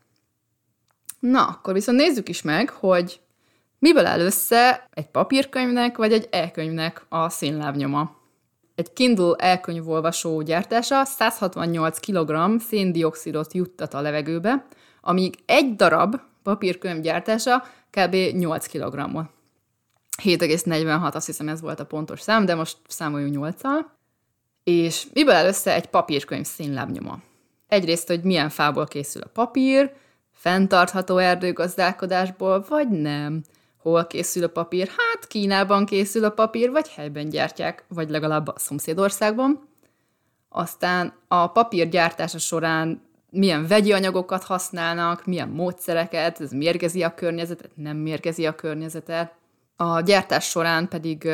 Na, 1.21 1.45
akkor 1.45 1.73
viszont 1.73 1.97
nézzük 1.97 2.29
is 2.29 2.41
meg, 2.41 2.69
hogy 2.69 3.19
miből 3.79 4.05
áll 4.05 4.19
össze 4.19 4.87
egy 4.93 5.07
papírkönyvnek 5.07 5.97
vagy 5.97 6.13
egy 6.13 6.27
e-könyvnek 6.31 7.05
a 7.09 7.29
szénlábnyoma. 7.29 8.15
Egy 8.75 8.93
Kindle 8.93 9.35
e-könyvolvasó 9.37 10.41
gyártása 10.41 11.05
168 11.05 11.99
kg 11.99 12.59
széndiokszidot 12.59 13.53
juttat 13.53 13.93
a 13.93 14.01
levegőbe, 14.01 14.65
amíg 15.01 15.35
egy 15.45 15.75
darab 15.75 16.15
papírkönyv 16.43 17.01
gyártása 17.01 17.63
kb. 17.89 18.15
8 18.15 18.67
kg. 18.67 18.99
7,46 20.23 21.13
azt 21.13 21.25
hiszem 21.25 21.47
ez 21.47 21.61
volt 21.61 21.79
a 21.79 21.85
pontos 21.85 22.21
szám, 22.21 22.45
de 22.45 22.55
most 22.55 22.77
számoljunk 22.87 23.33
8 23.33 23.63
-al. 23.63 23.91
És 24.63 25.07
miből 25.13 25.33
áll 25.33 25.45
össze 25.45 25.73
egy 25.73 25.85
papírkönyv 25.85 26.45
színlábnyoma? 26.45 27.19
Egyrészt, 27.67 28.07
hogy 28.07 28.23
milyen 28.23 28.49
fából 28.49 28.85
készül 28.85 29.21
a 29.21 29.29
papír, 29.33 29.91
fenntartható 30.41 31.17
erdőgazdálkodásból, 31.17 32.65
vagy 32.69 32.89
nem. 32.89 33.43
Hol 33.77 34.07
készül 34.07 34.43
a 34.43 34.47
papír? 34.47 34.87
Hát 34.87 35.27
Kínában 35.27 35.85
készül 35.85 36.23
a 36.23 36.29
papír, 36.29 36.71
vagy 36.71 36.89
helyben 36.89 37.29
gyártják, 37.29 37.83
vagy 37.87 38.09
legalább 38.09 38.47
a 38.47 38.53
szomszédországban. 38.57 39.67
Aztán 40.49 41.13
a 41.27 41.47
papír 41.47 41.89
gyártása 41.89 42.37
során 42.37 43.01
milyen 43.29 43.67
vegyi 43.67 43.91
anyagokat 43.93 44.43
használnak, 44.43 45.25
milyen 45.25 45.49
módszereket, 45.49 46.41
ez 46.41 46.51
mérgezi 46.51 47.03
a 47.03 47.13
környezetet, 47.13 47.71
nem 47.75 47.97
mérgezi 47.97 48.45
a 48.45 48.55
környezetet. 48.55 49.33
A 49.75 49.99
gyártás 49.99 50.49
során 50.49 50.87
pedig 50.87 51.29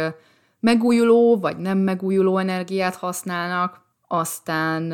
megújuló 0.60 1.40
vagy 1.40 1.58
nem 1.58 1.78
megújuló 1.78 2.38
energiát 2.38 2.96
használnak, 2.96 3.82
aztán, 4.08 4.92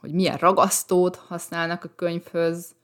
hogy 0.00 0.12
milyen 0.12 0.36
ragasztót 0.36 1.16
használnak 1.16 1.84
a 1.84 1.90
könyvhöz, 1.96 2.76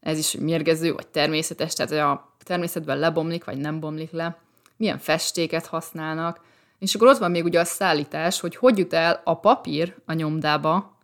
ez 0.00 0.18
is 0.18 0.32
mérgező 0.32 0.92
vagy 0.92 1.08
természetes, 1.08 1.72
tehát 1.72 1.92
a 1.92 2.34
természetben 2.44 2.98
lebomlik 2.98 3.44
vagy 3.44 3.58
nem 3.58 3.80
bomlik 3.80 4.10
le, 4.10 4.38
milyen 4.76 4.98
festéket 4.98 5.66
használnak, 5.66 6.40
és 6.78 6.94
akkor 6.94 7.08
ott 7.08 7.18
van 7.18 7.30
még 7.30 7.44
ugye 7.44 7.60
a 7.60 7.64
szállítás, 7.64 8.40
hogy 8.40 8.56
hogy 8.56 8.78
jut 8.78 8.92
el 8.92 9.20
a 9.24 9.38
papír 9.40 9.96
a 10.06 10.12
nyomdába, 10.12 10.98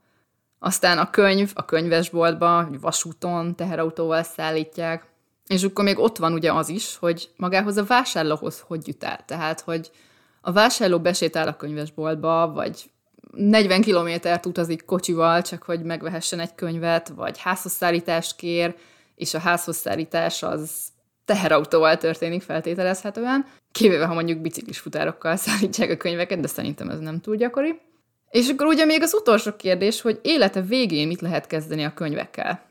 aztán 0.59 0.99
a 0.99 1.11
könyv 1.11 1.51
a 1.55 1.65
könyvesboltba, 1.65 2.69
vasúton, 2.81 3.57
teherautóval 3.57 4.23
szállítják, 4.23 5.07
és 5.47 5.63
akkor 5.63 5.85
még 5.85 5.99
ott 5.99 6.17
van 6.17 6.33
ugye 6.33 6.53
az 6.53 6.69
is, 6.69 6.97
hogy 6.97 7.31
magához 7.37 7.77
a 7.77 7.85
vásárlóhoz 7.85 8.65
hogy 8.67 8.87
jut 8.87 9.05
el. 9.05 9.25
Tehát, 9.25 9.61
hogy 9.61 9.91
a 10.41 10.53
vásárló 10.53 11.01
besétál 11.01 11.49
a 11.49 11.57
könyvesboltba, 11.57 12.53
vagy 12.53 12.91
40 13.33 13.81
kilométert 13.81 14.47
utazik 14.47 14.85
kocsival, 14.85 15.43
csak 15.43 15.63
hogy 15.63 15.83
megvehessen 15.83 16.41
egy 16.41 16.55
könyvet, 16.55 17.09
vagy 17.09 17.39
házhozszállítást 17.39 18.37
kér, 18.37 18.75
és 19.15 19.35
a 19.35 19.39
házhozszállítás 19.39 20.43
az 20.43 20.71
teherautóval 21.25 21.97
történik 21.97 22.43
feltételezhetően, 22.43 23.47
kivéve 23.73 24.07
ha 24.07 24.15
mondjuk 24.15 24.41
biciklis 24.41 24.79
futárokkal 24.79 25.37
szállítják 25.47 25.91
a 25.91 25.97
könyveket, 25.97 26.41
de 26.41 26.47
szerintem 26.47 26.89
ez 26.89 26.99
nem 26.99 27.21
túl 27.21 27.37
gyakori. 27.37 27.81
És 28.31 28.49
akkor 28.49 28.67
ugye 28.67 28.85
még 28.85 29.03
az 29.03 29.15
utolsó 29.15 29.57
kérdés, 29.57 30.01
hogy 30.01 30.21
élete 30.23 30.61
végén 30.61 31.07
mit 31.07 31.21
lehet 31.21 31.47
kezdeni 31.47 31.85
a 31.85 31.95
könyvekkel. 31.95 32.65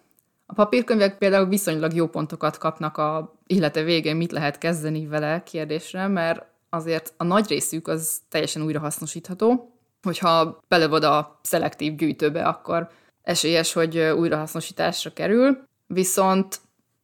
A 0.45 0.53
papírkönyvek 0.53 1.17
például 1.17 1.47
viszonylag 1.47 1.93
jó 1.93 2.07
pontokat 2.07 2.57
kapnak 2.57 2.97
a 2.97 3.35
élete 3.47 3.83
végén, 3.83 4.15
mit 4.15 4.31
lehet 4.31 4.57
kezdeni 4.57 5.07
vele 5.07 5.43
kérdésre, 5.43 6.07
mert 6.07 6.45
azért 6.69 7.13
a 7.17 7.23
nagy 7.23 7.47
részük 7.47 7.87
az 7.87 8.19
teljesen 8.29 8.61
újrahasznosítható. 8.61 9.74
Hogyha 10.05 10.59
belevad 10.67 11.03
a 11.03 11.39
szelektív 11.41 11.95
gyűjtőbe, 11.95 12.43
akkor 12.43 12.89
esélyes, 13.21 13.73
hogy 13.73 13.97
újrahasznosításra 13.97 15.13
kerül. 15.13 15.63
Viszont 15.87 16.59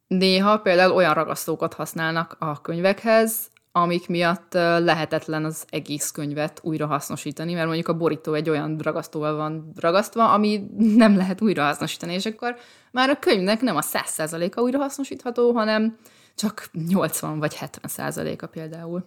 néha 0.06 0.58
például 0.58 0.92
olyan 0.92 1.14
ragasztókat 1.14 1.74
használnak 1.74 2.36
a 2.38 2.60
könyvekhez, 2.60 3.50
amik 3.72 4.08
miatt 4.08 4.52
lehetetlen 4.54 5.44
az 5.44 5.64
egész 5.70 6.10
könyvet 6.10 6.60
újra 6.62 6.86
hasznosítani, 6.86 7.52
mert 7.52 7.66
mondjuk 7.66 7.88
a 7.88 7.96
borító 7.96 8.32
egy 8.32 8.50
olyan 8.50 8.78
ragasztóval 8.82 9.36
van 9.36 9.72
ragasztva, 9.76 10.32
ami 10.32 10.66
nem 11.02 11.16
lehet 11.16 11.40
újra 11.40 11.64
hasznosítani, 11.64 12.12
és 12.12 12.26
akkor 12.26 12.56
már 12.90 13.10
a 13.10 13.18
könyvnek 13.18 13.60
nem 13.60 13.76
a 13.76 13.80
100%-a 13.80 14.60
újra 14.60 14.78
hasznosítható, 14.78 15.52
hanem 15.52 15.96
csak 16.34 16.68
80 16.88 17.38
vagy 17.38 17.56
70%-a 17.60 18.46
például. 18.46 19.04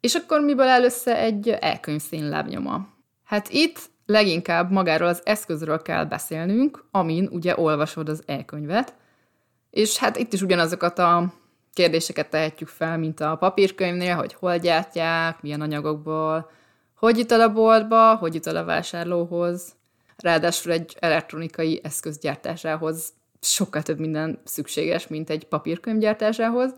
És 0.00 0.14
akkor 0.14 0.40
miből 0.40 0.68
áll 0.68 0.82
össze 0.82 1.16
egy 1.16 1.48
elkönyv 1.48 2.00
színlábnyoma? 2.00 2.88
Hát 3.30 3.48
itt 3.48 3.90
leginkább 4.06 4.70
magáról 4.70 5.08
az 5.08 5.20
eszközről 5.24 5.82
kell 5.82 6.04
beszélnünk, 6.04 6.84
amin 6.90 7.28
ugye 7.32 7.58
olvasod 7.58 8.08
az 8.08 8.22
e-könyvet, 8.26 8.94
és 9.70 9.96
hát 9.96 10.16
itt 10.16 10.32
is 10.32 10.42
ugyanazokat 10.42 10.98
a 10.98 11.32
kérdéseket 11.72 12.30
tehetjük 12.30 12.68
fel, 12.68 12.98
mint 12.98 13.20
a 13.20 13.36
papírkönyvnél, 13.36 14.16
hogy 14.16 14.32
hol 14.32 14.58
gyártják, 14.58 15.42
milyen 15.42 15.60
anyagokból, 15.60 16.50
hogy 16.94 17.18
jut 17.18 17.32
el 17.32 17.40
a 17.40 17.52
boltba, 17.52 18.14
hogy 18.14 18.34
jut 18.34 18.46
el 18.46 18.56
a 18.56 18.64
vásárlóhoz. 18.64 19.72
Ráadásul 20.16 20.72
egy 20.72 20.96
elektronikai 20.98 21.80
eszköz 21.82 22.18
gyártásához 22.18 23.12
sokkal 23.40 23.82
több 23.82 23.98
minden 23.98 24.38
szükséges, 24.44 25.06
mint 25.06 25.30
egy 25.30 25.44
papírkönyv 25.44 25.98
gyártásához. 25.98 26.74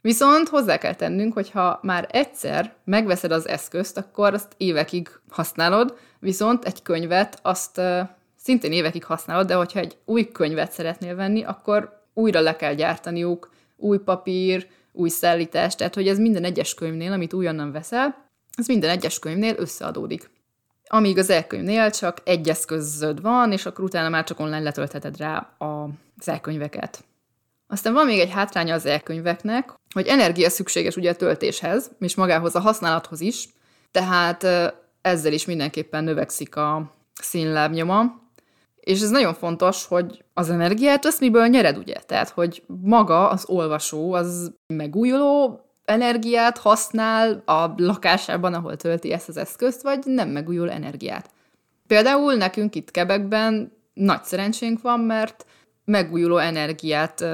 Viszont 0.00 0.48
hozzá 0.48 0.78
kell 0.78 0.94
tennünk, 0.94 1.32
hogy 1.32 1.50
ha 1.50 1.78
már 1.82 2.08
egyszer 2.10 2.74
megveszed 2.84 3.32
az 3.32 3.48
eszközt, 3.48 3.98
akkor 3.98 4.34
azt 4.34 4.54
évekig 4.56 5.10
használod, 5.28 5.98
viszont 6.18 6.64
egy 6.64 6.82
könyvet 6.82 7.38
azt 7.42 7.80
szintén 8.36 8.72
évekig 8.72 9.04
használod, 9.04 9.46
de 9.46 9.54
hogyha 9.54 9.78
egy 9.78 9.96
új 10.04 10.28
könyvet 10.28 10.72
szeretnél 10.72 11.14
venni, 11.14 11.44
akkor 11.44 12.02
újra 12.14 12.40
le 12.40 12.56
kell 12.56 12.74
gyártaniuk, 12.74 13.50
új 13.76 13.98
papír, 13.98 14.66
új 14.92 15.08
szállítás, 15.08 15.74
tehát 15.74 15.94
hogy 15.94 16.08
ez 16.08 16.18
minden 16.18 16.44
egyes 16.44 16.74
könyvnél, 16.74 17.12
amit 17.12 17.32
újonnan 17.32 17.72
veszel, 17.72 18.28
ez 18.56 18.66
minden 18.66 18.90
egyes 18.90 19.18
könyvnél 19.18 19.54
összeadódik. 19.58 20.30
Amíg 20.84 21.18
az 21.18 21.30
elkönyvnél 21.30 21.90
csak 21.90 22.18
egy 22.24 22.48
eszközöd 22.48 23.20
van, 23.20 23.52
és 23.52 23.66
akkor 23.66 23.84
utána 23.84 24.08
már 24.08 24.24
csak 24.24 24.40
online 24.40 24.60
letöltheted 24.60 25.16
rá 25.16 25.54
az 25.58 26.28
elkönyveket. 26.28 27.04
Aztán 27.70 27.92
van 27.92 28.06
még 28.06 28.18
egy 28.18 28.30
hátránya 28.30 28.74
az 28.74 28.86
elkönyveknek, 28.86 29.74
hogy 29.94 30.06
energia 30.06 30.50
szükséges 30.50 30.96
ugye 30.96 31.10
a 31.10 31.16
töltéshez, 31.16 31.90
és 31.98 32.14
magához 32.14 32.54
a 32.54 32.60
használathoz 32.60 33.20
is, 33.20 33.48
tehát 33.90 34.46
ezzel 35.00 35.32
is 35.32 35.44
mindenképpen 35.44 36.04
növekszik 36.04 36.56
a 36.56 36.94
színlábnyoma, 37.20 38.18
és 38.80 39.00
ez 39.00 39.10
nagyon 39.10 39.34
fontos, 39.34 39.86
hogy 39.86 40.24
az 40.34 40.50
energiát 40.50 41.04
azt 41.04 41.20
miből 41.20 41.46
nyered, 41.46 41.76
ugye? 41.76 41.94
Tehát, 42.06 42.28
hogy 42.28 42.62
maga 42.66 43.28
az 43.28 43.44
olvasó 43.46 44.12
az 44.12 44.52
megújuló 44.66 45.60
energiát 45.84 46.58
használ 46.58 47.42
a 47.46 47.74
lakásában, 47.76 48.54
ahol 48.54 48.76
tölti 48.76 49.12
ezt 49.12 49.28
az 49.28 49.36
eszközt, 49.36 49.82
vagy 49.82 49.98
nem 50.04 50.28
megújuló 50.28 50.70
energiát. 50.70 51.30
Például 51.86 52.34
nekünk 52.34 52.74
itt 52.74 52.90
Kebekben 52.90 53.72
nagy 53.94 54.24
szerencsénk 54.24 54.82
van, 54.82 55.00
mert 55.00 55.46
megújuló 55.90 56.36
energiát 56.36 57.24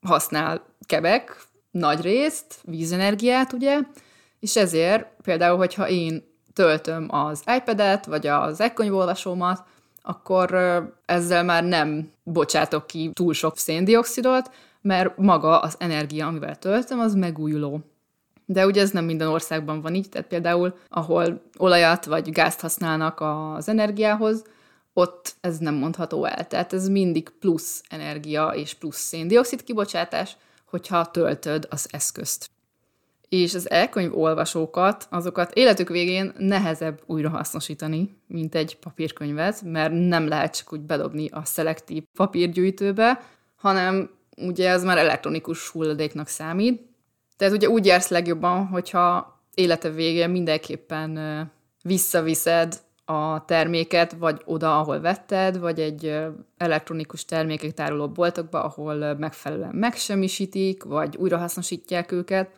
használ 0.00 0.64
Kebek, 0.86 1.36
nagy 1.70 2.00
részt, 2.00 2.54
vízenergiát, 2.64 3.52
ugye, 3.52 3.78
és 4.40 4.56
ezért 4.56 5.06
például, 5.22 5.56
hogyha 5.56 5.88
én 5.88 6.24
töltöm 6.52 7.06
az 7.10 7.42
iPad-et, 7.56 8.06
vagy 8.06 8.26
az 8.26 8.60
e-könyvolvasómat, 8.60 9.64
akkor 10.02 10.54
ezzel 11.06 11.44
már 11.44 11.64
nem 11.64 12.10
bocsátok 12.22 12.86
ki 12.86 13.10
túl 13.12 13.32
sok 13.34 13.58
széndiokszidot, 13.58 14.50
mert 14.80 15.16
maga 15.16 15.60
az 15.60 15.74
energia, 15.78 16.26
amivel 16.26 16.56
töltöm, 16.56 17.00
az 17.00 17.14
megújuló. 17.14 17.80
De 18.46 18.66
ugye 18.66 18.80
ez 18.80 18.90
nem 18.90 19.04
minden 19.04 19.28
országban 19.28 19.80
van 19.80 19.94
így, 19.94 20.08
tehát 20.08 20.26
például, 20.26 20.74
ahol 20.88 21.42
olajat 21.58 22.04
vagy 22.04 22.30
gázt 22.30 22.60
használnak 22.60 23.20
az 23.20 23.68
energiához, 23.68 24.42
ott 24.92 25.34
ez 25.40 25.58
nem 25.58 25.74
mondható 25.74 26.24
el. 26.24 26.46
Tehát 26.46 26.72
ez 26.72 26.88
mindig 26.88 27.28
plusz 27.28 27.82
energia 27.88 28.48
és 28.48 28.74
plusz 28.74 28.98
széndiokszid 28.98 29.62
kibocsátás, 29.62 30.36
hogyha 30.66 31.10
töltöd 31.10 31.66
az 31.70 31.88
eszközt. 31.90 32.50
És 33.28 33.54
az 33.54 33.70
elkönyv 33.70 34.18
olvasókat, 34.18 35.06
azokat 35.10 35.52
életük 35.52 35.88
végén 35.88 36.32
nehezebb 36.38 37.02
újrahasznosítani, 37.06 38.16
mint 38.26 38.54
egy 38.54 38.78
papírkönyvet, 38.78 39.62
mert 39.62 39.92
nem 39.92 40.28
lehet 40.28 40.56
csak 40.56 40.72
úgy 40.72 40.80
bedobni 40.80 41.28
a 41.28 41.44
szelektív 41.44 42.02
papírgyűjtőbe, 42.16 43.20
hanem 43.56 44.10
ugye 44.36 44.68
ez 44.68 44.84
már 44.84 44.98
elektronikus 44.98 45.68
hulladéknak 45.68 46.28
számít. 46.28 46.82
Tehát 47.36 47.54
ugye 47.54 47.68
úgy 47.68 47.86
jársz 47.86 48.08
legjobban, 48.08 48.66
hogyha 48.66 49.38
élete 49.54 49.90
végén 49.90 50.30
mindenképpen 50.30 51.18
visszaviszed 51.82 52.80
a 53.04 53.44
terméket, 53.44 54.12
vagy 54.12 54.42
oda, 54.44 54.78
ahol 54.78 55.00
vetted, 55.00 55.58
vagy 55.58 55.80
egy 55.80 56.16
elektronikus 56.56 57.24
termékek 57.24 57.72
tároló 57.72 58.08
boltokba, 58.08 58.62
ahol 58.64 59.14
megfelelően 59.14 59.74
megsemmisítik, 59.74 60.82
vagy 60.82 61.16
újrahasznosítják 61.16 62.12
őket. 62.12 62.50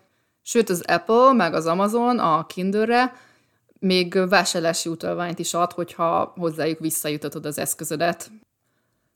Sőt, 0.42 0.68
az 0.68 0.84
Apple, 0.86 1.32
meg 1.32 1.54
az 1.54 1.66
Amazon 1.66 2.18
a 2.18 2.46
Kindle-re 2.46 3.12
még 3.78 4.28
vásárlási 4.28 4.88
utalványt 4.88 5.38
is 5.38 5.54
ad, 5.54 5.72
hogyha 5.72 6.32
hozzájuk 6.36 6.78
visszajutatod 6.78 7.46
az 7.46 7.58
eszközödet. 7.58 8.30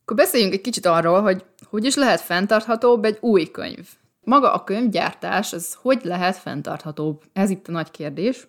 Akkor 0.02 0.16
beszéljünk 0.16 0.52
egy 0.52 0.60
kicsit 0.60 0.86
arról, 0.86 1.20
hogy 1.22 1.44
hogy 1.64 1.84
is 1.84 1.94
lehet 1.94 2.20
fenntarthatóbb 2.20 3.04
egy 3.04 3.18
új 3.20 3.50
könyv. 3.50 3.88
Maga 4.24 4.52
a 4.52 4.64
könyvgyártás, 4.64 5.52
az 5.52 5.76
hogy 5.82 6.00
lehet 6.04 6.36
fenntarthatóbb? 6.36 7.22
Ez 7.32 7.50
itt 7.50 7.68
a 7.68 7.72
nagy 7.72 7.90
kérdés. 7.90 8.46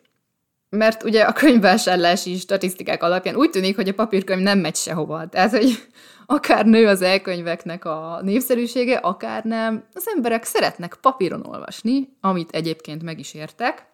Mert 0.70 1.04
ugye 1.04 1.24
a 1.24 1.34
könyvvásárlási 1.34 2.38
statisztikák 2.38 3.04
alapján 3.04 3.36
úgy 3.36 3.50
tűnik, 3.50 3.76
hogy 3.76 3.88
a 3.88 3.94
papírkönyv 3.94 4.42
nem 4.42 4.60
megy 4.60 4.76
sehova. 4.76 5.28
Tehát, 5.28 5.52
hogy 5.52 5.88
akár 6.26 6.66
nő 6.66 6.88
az 6.88 7.02
elkönyveknek 7.02 7.86
a 7.86 8.20
népszerűsége, 8.22 8.96
akár 8.98 9.44
nem, 9.44 9.84
az 9.94 10.08
emberek 10.16 10.44
szeretnek 10.44 10.98
papíron 11.02 11.46
olvasni, 11.46 12.10
amit 12.22 12.52
egyébként 12.52 13.04
meg 13.04 13.20
is 13.20 13.34
értek. 13.34 13.88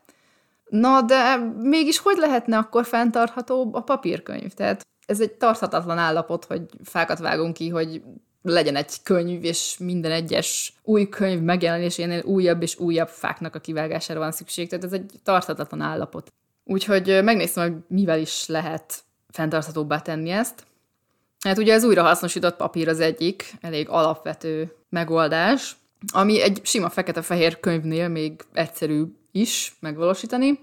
Na, 0.70 1.02
de 1.02 1.36
mégis 1.62 1.98
hogy 1.98 2.18
lehetne 2.18 2.58
akkor 2.58 2.86
fenntarthatóbb 2.86 3.74
a 3.74 3.82
papírkönyv? 3.82 4.54
Tehát 4.54 4.82
ez 5.06 5.22
egy 5.22 5.32
tarthatatlan 5.32 5.98
állapot, 5.98 6.46
hogy 6.46 6.62
fákat 6.84 7.20
vágunk 7.20 7.54
ki, 7.54 7.70
hogy 7.70 8.02
legyen 8.42 8.76
egy 8.76 9.04
könyv, 9.04 9.44
és 9.44 9.78
minden 9.78 10.12
egyes 10.12 10.74
új 10.84 11.10
könyv 11.10 11.42
megjelenésénél 11.42 12.24
újabb 12.24 12.62
és 12.62 12.80
újabb 12.80 13.08
fáknak 13.08 13.56
a 13.56 13.60
kivágására 13.60 14.20
van 14.20 14.32
szükség. 14.32 14.70
Tehát 14.70 14.86
ez 14.86 14.94
egy 14.94 15.12
tarthatatlan 15.24 15.82
állapot. 15.82 16.28
Úgyhogy 16.66 17.24
megnéztem, 17.24 17.72
hogy 17.72 17.82
mivel 17.88 18.20
is 18.20 18.48
lehet 18.48 19.04
fenntarthatóbbá 19.30 20.00
tenni 20.00 20.30
ezt. 20.30 20.64
Hát 21.40 21.58
ugye 21.58 21.74
az 21.74 21.84
újrahasznosított 21.84 22.56
papír 22.56 22.88
az 22.88 23.00
egyik 23.00 23.54
elég 23.62 23.90
alapvető 23.90 24.76
megoldás, 24.90 25.76
ami 26.14 26.42
egy 26.42 26.60
sima 26.64 26.90
fekete-fehér 26.90 27.60
könyvnél 27.60 28.08
még 28.08 28.42
egyszerű 28.54 29.04
is 29.32 29.76
megvalósítani. 29.80 30.60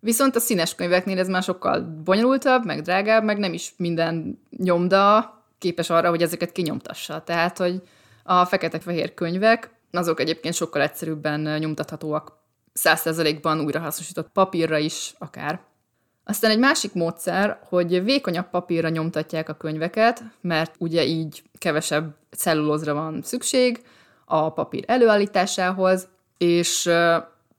Viszont 0.00 0.36
a 0.36 0.40
színes 0.40 0.74
könyveknél 0.74 1.18
ez 1.18 1.28
már 1.28 1.42
sokkal 1.42 2.00
bonyolultabb, 2.04 2.64
meg 2.64 2.82
drágább, 2.82 3.24
meg 3.24 3.38
nem 3.38 3.52
is 3.52 3.72
minden 3.76 4.40
nyomda 4.56 5.32
képes 5.58 5.90
arra, 5.90 6.08
hogy 6.08 6.22
ezeket 6.22 6.52
kinyomtassa. 6.52 7.22
Tehát, 7.22 7.58
hogy 7.58 7.82
a 8.22 8.44
fekete-fehér 8.44 9.14
könyvek, 9.14 9.70
azok 9.90 10.20
egyébként 10.20 10.54
sokkal 10.54 10.82
egyszerűbben 10.82 11.58
nyomtathatóak 11.58 12.42
100%-ban 12.80 13.60
újrahasznosított 13.60 14.28
papírra 14.28 14.78
is 14.78 15.14
akár. 15.18 15.60
Aztán 16.24 16.50
egy 16.50 16.58
másik 16.58 16.92
módszer, 16.92 17.58
hogy 17.68 18.04
vékonyabb 18.04 18.50
papírra 18.50 18.88
nyomtatják 18.88 19.48
a 19.48 19.54
könyveket, 19.54 20.22
mert 20.40 20.74
ugye 20.78 21.04
így 21.04 21.42
kevesebb 21.58 22.14
cellulózra 22.36 22.94
van 22.94 23.22
szükség 23.22 23.82
a 24.24 24.52
papír 24.52 24.84
előállításához, 24.86 26.08
és 26.38 26.90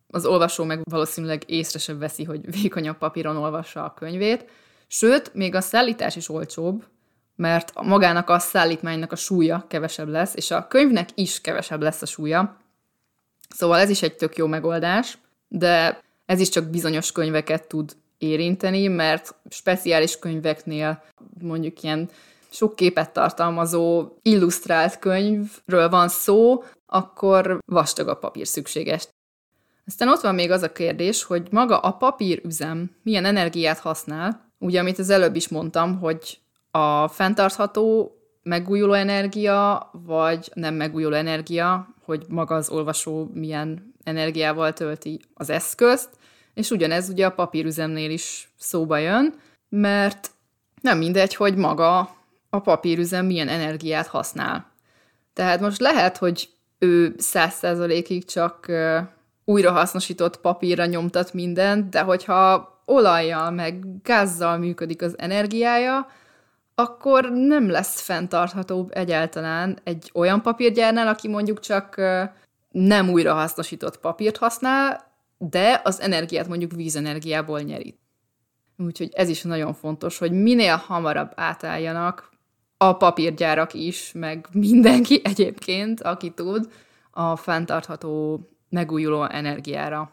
az 0.08 0.26
olvasó 0.26 0.64
meg 0.64 0.82
valószínűleg 0.84 1.44
észre 1.46 1.80
sem 1.80 2.00
veszi, 2.00 2.24
hogy 2.24 2.62
vékonyabb 2.62 2.98
papíron 2.98 3.38
olvassa 3.38 3.84
a 3.84 3.94
könyvét. 3.94 4.46
Sőt, 4.88 5.34
még 5.34 5.56
a 5.56 5.62
szállítás 5.62 6.16
is 6.16 6.30
olcsóbb, 6.30 6.86
mert 7.36 7.82
magának 7.82 8.30
a 8.30 8.40
szállítmánynak 8.40 9.12
a 9.12 9.16
súlya 9.16 9.66
kevesebb 9.68 10.08
lesz, 10.08 10.36
és 10.36 10.52
a 10.52 10.68
könyvnek 10.68 11.10
is 11.16 11.42
kevesebb 11.42 11.82
lesz 11.82 12.02
a 12.02 12.06
súlya, 12.06 12.58
Szóval 13.58 13.80
ez 13.80 13.90
is 13.90 14.02
egy 14.02 14.16
tök 14.16 14.38
jó 14.38 14.48
megoldás, 14.48 15.18
de 15.48 16.02
ez 16.26 16.40
is 16.40 16.50
csak 16.50 16.70
bizonyos 16.70 17.12
könyveket 17.12 17.68
tud 17.68 17.96
érinteni, 18.18 18.88
mert 18.88 19.36
speciális 19.50 20.20
könyveknél 20.20 21.04
mondjuk 21.42 21.84
ilyen 21.84 22.10
sok 22.50 22.76
képet 22.76 23.14
tartalmazó 23.14 24.08
illusztrált 24.22 25.00
könyvről 25.00 25.90
van 25.90 26.08
szó, 26.08 26.64
akkor 26.86 27.60
vastag 27.66 28.08
a 28.08 28.18
papír 28.18 28.48
szükséges. 28.48 29.08
Aztán 29.86 30.10
ott 30.10 30.22
van 30.22 30.36
még 30.36 30.52
az 30.52 30.62
a 30.62 30.72
kérdés, 30.72 31.24
hogy 31.24 31.48
maga 31.52 31.78
a 31.80 31.92
papírüzem 31.92 32.92
milyen 33.04 33.26
energiát 33.26 33.80
használ. 33.80 34.52
Ugye, 34.60 34.80
amit 34.80 35.00
az 35.00 35.10
előbb 35.10 35.36
is 35.36 35.48
mondtam, 35.48 36.00
hogy 36.00 36.40
a 36.72 37.08
fenntartható 37.08 38.16
megújuló 38.46 38.94
energia, 38.94 39.90
vagy 39.92 40.52
nem 40.54 40.74
megújuló 40.74 41.16
energia, 41.16 41.88
hogy 42.04 42.26
maga 42.30 42.56
az 42.56 42.70
olvasó 42.70 43.30
milyen 43.34 43.94
energiával 44.04 44.74
tölti 44.74 45.20
az 45.34 45.50
eszközt, 45.50 46.10
és 46.54 46.70
ugyanez 46.70 47.10
ugye 47.10 47.26
a 47.26 47.32
papírüzemnél 47.32 48.12
is 48.12 48.50
szóba 48.58 48.98
jön, 48.98 49.34
mert 49.70 50.32
nem 50.82 50.98
mindegy, 50.98 51.36
hogy 51.36 51.56
maga 51.56 52.16
a 52.50 52.60
papírüzem 52.60 53.26
milyen 53.26 53.48
energiát 53.48 54.08
használ. 54.08 54.72
Tehát 55.34 55.60
most 55.60 55.80
lehet, 55.80 56.18
hogy 56.18 56.50
ő 56.80 57.16
száz 57.18 57.54
százalékig 57.54 58.26
csak 58.26 58.72
újrahasznosított 59.46 60.38
papírra 60.38 60.86
nyomtat 60.86 61.34
mindent, 61.34 61.90
de 61.90 62.02
hogyha 62.02 62.74
olajjal 62.86 63.52
meg 63.52 64.02
gázzal 64.02 64.58
működik 64.58 65.02
az 65.02 65.16
energiája, 65.18 66.08
akkor 66.76 67.32
nem 67.32 67.70
lesz 67.70 68.02
fenntarthatóbb 68.02 68.90
egyáltalán 68.94 69.80
egy 69.84 70.12
olyan 70.14 70.42
papírgyárnál, 70.42 71.08
aki 71.08 71.28
mondjuk 71.28 71.60
csak 71.60 71.96
nem 72.72 73.10
újrahasznosított 73.10 74.00
papírt 74.00 74.38
használ, 74.38 75.14
de 75.38 75.82
az 75.84 76.02
energiát 76.02 76.48
mondjuk 76.48 76.72
vízenergiából 76.72 77.60
nyeri. 77.60 78.00
Úgyhogy 78.78 79.10
ez 79.14 79.30
is 79.30 79.42
nagyon 79.42 79.74
fontos, 79.74 80.18
hogy 80.18 80.32
minél 80.32 80.76
hamarabb 80.76 81.32
átálljanak 81.36 82.30
a 82.78 82.94
papírgyárak 82.94 83.74
is, 83.74 84.12
meg 84.14 84.48
mindenki 84.52 85.22
egyébként, 85.32 86.02
aki 86.02 86.32
tud, 86.32 86.72
a 87.12 87.36
fenntartható 87.36 88.40
megújuló 88.70 89.24
energiára. 89.24 90.12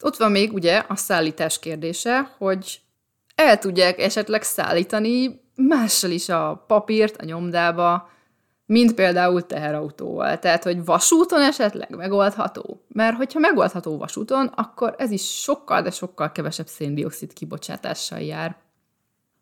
Ott 0.00 0.16
van 0.16 0.30
még 0.30 0.52
ugye 0.52 0.84
a 0.88 0.96
szállítás 0.96 1.58
kérdése, 1.58 2.34
hogy 2.38 2.80
el 3.34 3.58
tudják 3.58 3.98
esetleg 3.98 4.42
szállítani 4.42 5.40
mással 5.68 6.10
is 6.10 6.28
a 6.28 6.64
papírt 6.66 7.16
a 7.16 7.24
nyomdába, 7.24 8.10
mint 8.66 8.94
például 8.94 9.46
teherautóval. 9.46 10.38
Tehát, 10.38 10.62
hogy 10.62 10.84
vasúton 10.84 11.40
esetleg 11.40 11.96
megoldható. 11.96 12.84
Mert 12.88 13.16
hogyha 13.16 13.38
megoldható 13.38 13.98
vasúton, 13.98 14.46
akkor 14.46 14.94
ez 14.98 15.10
is 15.10 15.40
sokkal, 15.40 15.82
de 15.82 15.90
sokkal 15.90 16.32
kevesebb 16.32 16.66
széndiokszid 16.66 17.32
kibocsátással 17.32 18.20
jár. 18.20 18.56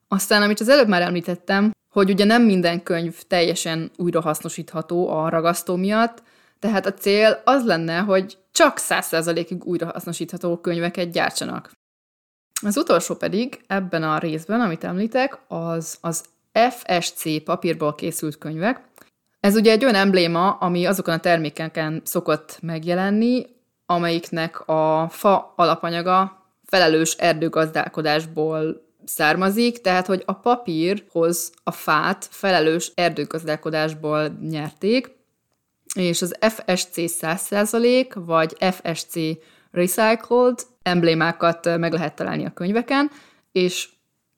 Aztán, 0.09 0.43
amit 0.43 0.61
az 0.61 0.69
előbb 0.69 0.89
már 0.89 1.03
említettem, 1.03 1.71
hogy 1.93 2.11
ugye 2.11 2.25
nem 2.25 2.43
minden 2.43 2.83
könyv 2.83 3.23
teljesen 3.23 3.91
újrahasznosítható 3.97 5.09
a 5.09 5.29
ragasztó 5.29 5.77
miatt, 5.77 6.23
tehát 6.59 6.87
a 6.87 6.95
cél 6.95 7.43
az 7.45 7.65
lenne, 7.65 7.99
hogy 7.99 8.39
csak 8.53 8.79
100%-ig 8.81 9.65
újrahasznosítható 9.65 10.61
könyveket 10.61 11.11
gyártsanak. 11.11 11.71
Az 12.63 12.77
utolsó 12.77 13.15
pedig 13.15 13.61
ebben 13.67 14.03
a 14.03 14.19
részben, 14.19 14.61
amit 14.61 14.85
említek, 14.85 15.39
az 15.49 15.99
az 16.01 16.25
FSC 16.71 17.45
papírból 17.45 17.95
készült 17.95 18.39
könyvek. 18.39 18.81
Ez 19.41 19.57
ugye 19.57 19.71
egy 19.71 19.83
olyan 19.83 19.95
embléma, 19.95 20.51
ami 20.51 20.87
azokon 20.87 21.15
a 21.15 21.21
termékeken 21.21 22.03
szokott 22.05 22.59
megjelenni, 22.63 23.47
amelyiknek 23.87 24.69
a 24.69 25.09
fa 25.09 25.53
alapanyaga 25.57 26.47
felelős 26.65 27.13
erdőgazdálkodásból 27.13 28.87
származik, 29.05 29.81
tehát 29.81 30.07
hogy 30.07 30.23
a 30.27 30.33
papírhoz 30.33 31.53
a 31.65 31.71
fát 31.71 32.29
felelős 32.31 32.93
erdőgazdálkodásból 32.95 34.39
nyerték, 34.41 35.17
és 35.95 36.23
az 36.23 36.37
FSC 36.41 36.95
100% 36.97 38.13
vagy 38.15 38.57
FSC 38.61 39.15
Recycled 39.71 40.59
emblémákat 40.89 41.79
meg 41.79 41.93
lehet 41.93 42.15
találni 42.15 42.45
a 42.45 42.53
könyveken, 42.53 43.11
és 43.53 43.89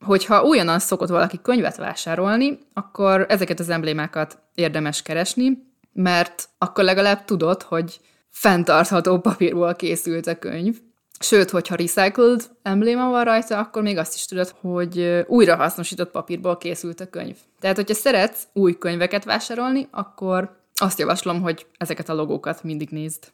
hogyha 0.04 0.42
újonnan 0.42 0.78
szokott 0.78 1.08
valaki 1.08 1.40
könyvet 1.42 1.76
vásárolni, 1.76 2.58
akkor 2.72 3.26
ezeket 3.28 3.60
az 3.60 3.68
emblémákat 3.68 4.38
érdemes 4.54 5.02
keresni, 5.02 5.58
mert 5.92 6.48
akkor 6.58 6.84
legalább 6.84 7.24
tudod, 7.24 7.62
hogy 7.62 8.00
fenntartható 8.28 9.18
papírból 9.18 9.74
készült 9.74 10.26
a 10.26 10.38
könyv. 10.38 10.76
Sőt, 11.22 11.50
hogyha 11.50 11.74
recycled 11.74 12.50
embléma 12.62 13.10
van 13.10 13.24
rajta, 13.24 13.58
akkor 13.58 13.82
még 13.82 13.96
azt 13.96 14.14
is 14.14 14.24
tudod, 14.24 14.54
hogy 14.60 15.24
újrahasznosított 15.26 16.10
papírból 16.10 16.56
készült 16.56 17.00
a 17.00 17.10
könyv. 17.10 17.36
Tehát, 17.60 17.76
hogyha 17.76 17.94
szeretsz 17.94 18.46
új 18.52 18.78
könyveket 18.78 19.24
vásárolni, 19.24 19.88
akkor 19.90 20.58
azt 20.74 20.98
javaslom, 20.98 21.42
hogy 21.42 21.66
ezeket 21.78 22.08
a 22.08 22.14
logókat 22.14 22.62
mindig 22.62 22.88
nézd. 22.90 23.24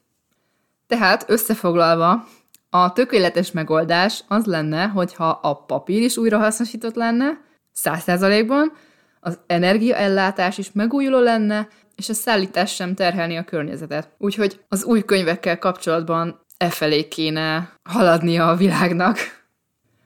Tehát 0.87 1.24
összefoglalva, 1.29 2.26
a 2.82 2.92
tökéletes 2.92 3.52
megoldás 3.52 4.24
az 4.28 4.44
lenne, 4.44 4.86
hogyha 4.86 5.28
a 5.28 5.54
papír 5.54 6.02
is 6.02 6.16
újrahasznosított 6.16 6.94
lenne, 6.94 7.40
100%-ban, 7.84 8.72
az 9.20 9.38
energiaellátás 9.46 10.58
is 10.58 10.72
megújuló 10.72 11.18
lenne, 11.18 11.68
és 11.96 12.08
a 12.08 12.14
szállítás 12.14 12.74
sem 12.74 12.94
terhelni 12.94 13.36
a 13.36 13.44
környezetet. 13.44 14.10
Úgyhogy 14.18 14.60
az 14.68 14.84
új 14.84 15.04
könyvekkel 15.04 15.58
kapcsolatban 15.58 16.40
e 16.56 16.70
felé 16.70 17.08
kéne 17.08 17.72
haladnia 17.82 18.48
a 18.48 18.56
világnak. 18.56 19.18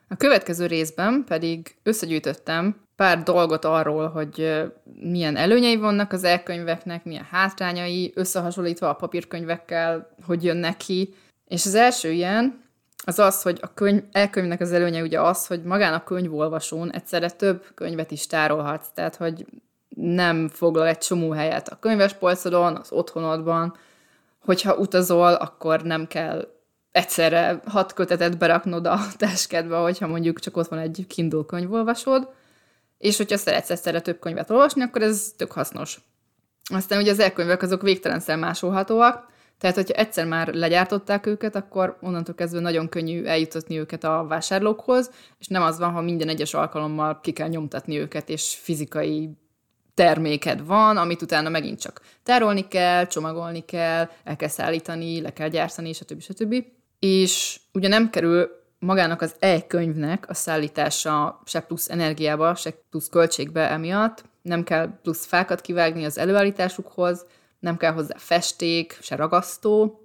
A 0.08 0.16
következő 0.16 0.66
részben 0.66 1.24
pedig 1.26 1.74
összegyűjtöttem 1.82 2.76
pár 2.96 3.22
dolgot 3.22 3.64
arról, 3.64 4.08
hogy 4.08 4.62
milyen 5.00 5.36
előnyei 5.36 5.76
vannak 5.76 6.12
az 6.12 6.24
elkönyveknek, 6.24 7.04
milyen 7.04 7.26
hátrányai, 7.30 8.12
összehasonlítva 8.14 8.88
a 8.88 8.94
papírkönyvekkel, 8.94 10.14
hogy 10.26 10.44
jönnek 10.44 10.76
ki. 10.76 11.14
És 11.50 11.66
az 11.66 11.74
első 11.74 12.10
ilyen, 12.10 12.64
az 13.04 13.18
az, 13.18 13.42
hogy 13.42 13.58
a 13.62 13.74
könyv, 13.74 14.02
elkönyvnek 14.12 14.60
az 14.60 14.72
előnye 14.72 15.02
ugye 15.02 15.20
az, 15.20 15.46
hogy 15.46 15.62
magán 15.62 15.94
a 15.94 16.04
könyvolvasón 16.04 16.92
egyszerre 16.92 17.30
több 17.30 17.64
könyvet 17.74 18.10
is 18.10 18.26
tárolhatsz, 18.26 18.86
tehát 18.94 19.16
hogy 19.16 19.46
nem 19.88 20.48
foglal 20.48 20.86
egy 20.86 20.98
csomó 20.98 21.30
helyet 21.30 21.68
a 21.68 21.78
könyvespolcodon, 21.78 22.76
az 22.76 22.92
otthonodban, 22.92 23.76
hogyha 24.38 24.76
utazol, 24.76 25.32
akkor 25.32 25.82
nem 25.82 26.06
kell 26.06 26.48
egyszerre 26.92 27.60
hat 27.66 27.92
kötetet 27.92 28.38
beraknod 28.38 28.86
a 28.86 28.98
táskedbe, 29.16 29.76
hogyha 29.76 30.06
mondjuk 30.06 30.40
csak 30.40 30.56
ott 30.56 30.68
van 30.68 30.78
egy 30.78 31.04
Kindle 31.08 31.44
könyvolvasod, 31.46 32.28
és 32.98 33.16
hogyha 33.16 33.36
szeretsz 33.36 33.70
egyszerre 33.70 34.00
több 34.00 34.18
könyvet 34.18 34.50
olvasni, 34.50 34.82
akkor 34.82 35.02
ez 35.02 35.32
tök 35.36 35.52
hasznos. 35.52 36.00
Aztán 36.72 37.00
ugye 37.00 37.10
az 37.10 37.18
elkönyvek 37.18 37.62
azok 37.62 37.82
végtelenszer 37.82 38.36
másolhatóak, 38.36 39.28
tehát 39.60 39.76
hogyha 39.76 39.94
egyszer 39.94 40.26
már 40.26 40.54
legyártották 40.54 41.26
őket, 41.26 41.56
akkor 41.56 41.98
onnantól 42.00 42.34
kezdve 42.34 42.60
nagyon 42.60 42.88
könnyű 42.88 43.24
eljutatni 43.24 43.78
őket 43.78 44.04
a 44.04 44.26
vásárlókhoz, 44.28 45.10
és 45.38 45.46
nem 45.46 45.62
az 45.62 45.78
van, 45.78 45.92
ha 45.92 46.00
minden 46.00 46.28
egyes 46.28 46.54
alkalommal 46.54 47.20
ki 47.20 47.32
kell 47.32 47.48
nyomtatni 47.48 47.98
őket, 47.98 48.28
és 48.28 48.58
fizikai 48.62 49.30
terméked 49.94 50.66
van, 50.66 50.96
amit 50.96 51.22
utána 51.22 51.48
megint 51.48 51.80
csak 51.80 52.00
tárolni 52.22 52.68
kell, 52.68 53.06
csomagolni 53.06 53.64
kell, 53.64 54.08
el 54.24 54.36
kell 54.36 54.48
szállítani, 54.48 55.20
le 55.20 55.32
kell 55.32 55.48
gyártani, 55.48 55.92
stb. 55.92 56.20
stb. 56.20 56.64
És 56.98 57.60
ugye 57.72 57.88
nem 57.88 58.10
kerül 58.10 58.50
magának 58.78 59.22
az 59.22 59.34
e-könyvnek 59.38 60.28
a 60.28 60.34
szállítása 60.34 61.42
se 61.44 61.60
plusz 61.60 61.88
energiába, 61.90 62.54
se 62.54 62.74
plusz 62.90 63.08
költségbe 63.08 63.70
emiatt, 63.70 64.24
nem 64.42 64.64
kell 64.64 64.90
plusz 65.02 65.26
fákat 65.26 65.60
kivágni 65.60 66.04
az 66.04 66.18
előállításukhoz, 66.18 67.26
nem 67.60 67.76
kell 67.76 67.92
hozzá 67.92 68.14
festék, 68.16 68.98
se 69.00 69.16
ragasztó, 69.16 70.00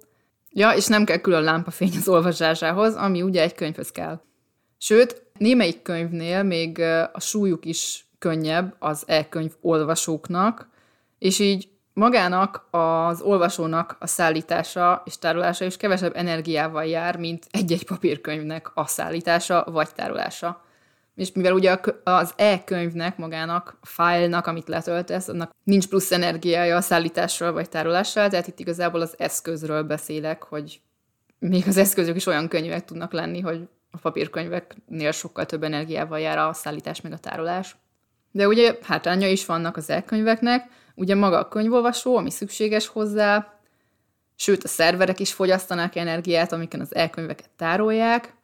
ja, 0.50 0.70
és 0.70 0.86
nem 0.86 1.04
kell 1.04 1.18
külön 1.18 1.42
lámpafény 1.42 1.92
az 1.96 2.08
olvasásához, 2.08 2.94
ami 2.94 3.22
ugye 3.22 3.42
egy 3.42 3.54
könyvhöz 3.54 3.90
kell. 3.90 4.20
Sőt, 4.78 5.22
némelyik 5.38 5.82
könyvnél 5.82 6.42
még 6.42 6.80
a 7.12 7.20
súlyuk 7.20 7.64
is 7.64 8.06
könnyebb 8.18 8.76
az 8.78 9.02
e-könyv 9.06 9.52
olvasóknak, 9.60 10.68
és 11.18 11.38
így 11.38 11.68
magának 11.92 12.66
az 12.70 13.20
olvasónak 13.20 13.96
a 14.00 14.06
szállítása 14.06 15.02
és 15.04 15.18
tárolása 15.18 15.64
is 15.64 15.76
kevesebb 15.76 16.16
energiával 16.16 16.84
jár, 16.84 17.16
mint 17.16 17.46
egy-egy 17.50 17.86
papírkönyvnek 17.86 18.70
a 18.74 18.86
szállítása 18.86 19.64
vagy 19.70 19.88
tárolása. 19.94 20.64
És 21.16 21.32
mivel 21.32 21.52
ugye 21.52 21.78
az 22.04 22.32
e-könyvnek 22.36 23.16
magának, 23.16 23.78
fájlnak, 23.82 24.46
amit 24.46 24.68
letöltesz, 24.68 25.28
annak 25.28 25.50
nincs 25.64 25.88
plusz 25.88 26.12
energiája 26.12 26.76
a 26.76 26.80
szállítással 26.80 27.52
vagy 27.52 27.68
tárolással, 27.68 28.28
tehát 28.28 28.46
itt 28.46 28.58
igazából 28.58 29.00
az 29.00 29.14
eszközről 29.18 29.82
beszélek, 29.82 30.42
hogy 30.42 30.80
még 31.38 31.64
az 31.66 31.76
eszközök 31.76 32.16
is 32.16 32.26
olyan 32.26 32.48
könyvek 32.48 32.84
tudnak 32.84 33.12
lenni, 33.12 33.40
hogy 33.40 33.68
a 33.90 33.98
papírkönyveknél 33.98 35.12
sokkal 35.12 35.46
több 35.46 35.62
energiával 35.62 36.20
jár 36.20 36.38
a 36.38 36.52
szállítás 36.52 37.00
meg 37.00 37.12
a 37.12 37.18
tárolás. 37.18 37.76
De 38.30 38.46
ugye 38.46 38.78
hátránya 38.82 39.28
is 39.28 39.46
vannak 39.46 39.76
az 39.76 39.90
elkönyveknek, 39.90 40.68
ugye 40.94 41.14
maga 41.14 41.38
a 41.38 41.48
könyvolvasó, 41.48 42.16
ami 42.16 42.30
szükséges 42.30 42.86
hozzá, 42.86 43.58
sőt 44.34 44.64
a 44.64 44.68
szerverek 44.68 45.20
is 45.20 45.32
fogyasztanak 45.32 45.96
energiát, 45.96 46.52
amiken 46.52 46.80
az 46.80 46.94
elkönyveket 46.94 47.50
tárolják, 47.56 48.35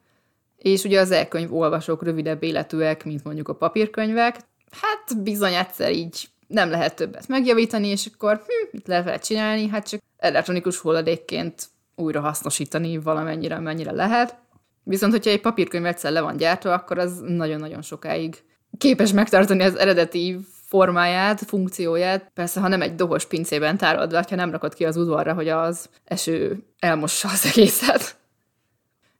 és 0.63 0.83
ugye 0.83 0.99
az 0.99 1.11
elkönyv 1.11 1.55
olvasók 1.55 2.03
rövidebb 2.03 2.43
életűek, 2.43 3.05
mint 3.05 3.23
mondjuk 3.23 3.47
a 3.47 3.55
papírkönyvek. 3.55 4.35
Hát 4.81 5.21
bizony 5.23 5.53
egyszer 5.53 5.91
így 5.91 6.27
nem 6.47 6.69
lehet 6.69 6.95
többet 6.95 7.27
megjavítani, 7.27 7.87
és 7.87 8.09
akkor 8.13 8.35
hm, 8.35 8.67
mit 8.71 8.87
lehet 8.87 9.25
csinálni? 9.25 9.67
Hát 9.67 9.89
csak 9.89 10.01
elektronikus 10.17 10.77
hulladékként 10.77 11.65
újra 11.95 12.21
hasznosítani 12.21 12.97
valamennyire, 12.97 13.59
mennyire 13.59 13.91
lehet. 13.91 14.35
Viszont, 14.83 15.11
hogyha 15.11 15.31
egy 15.31 15.41
papírkönyv 15.41 15.85
egyszer 15.85 16.11
le 16.11 16.21
van 16.21 16.37
gyártva, 16.37 16.73
akkor 16.73 16.97
az 16.97 17.19
nagyon-nagyon 17.19 17.81
sokáig 17.81 18.43
képes 18.77 19.11
megtartani 19.11 19.63
az 19.63 19.75
eredeti 19.75 20.37
formáját, 20.67 21.39
funkcióját, 21.39 22.31
persze, 22.33 22.59
ha 22.59 22.67
nem 22.67 22.81
egy 22.81 22.95
dohos 22.95 23.25
pincében 23.25 23.77
tárolod 23.77 24.11
le, 24.11 24.25
ha 24.29 24.35
nem 24.35 24.51
rakod 24.51 24.73
ki 24.73 24.85
az 24.85 24.97
udvarra, 24.97 25.33
hogy 25.33 25.49
az 25.49 25.89
eső 26.05 26.63
elmossa 26.79 27.29
az 27.29 27.45
egészet. 27.45 28.21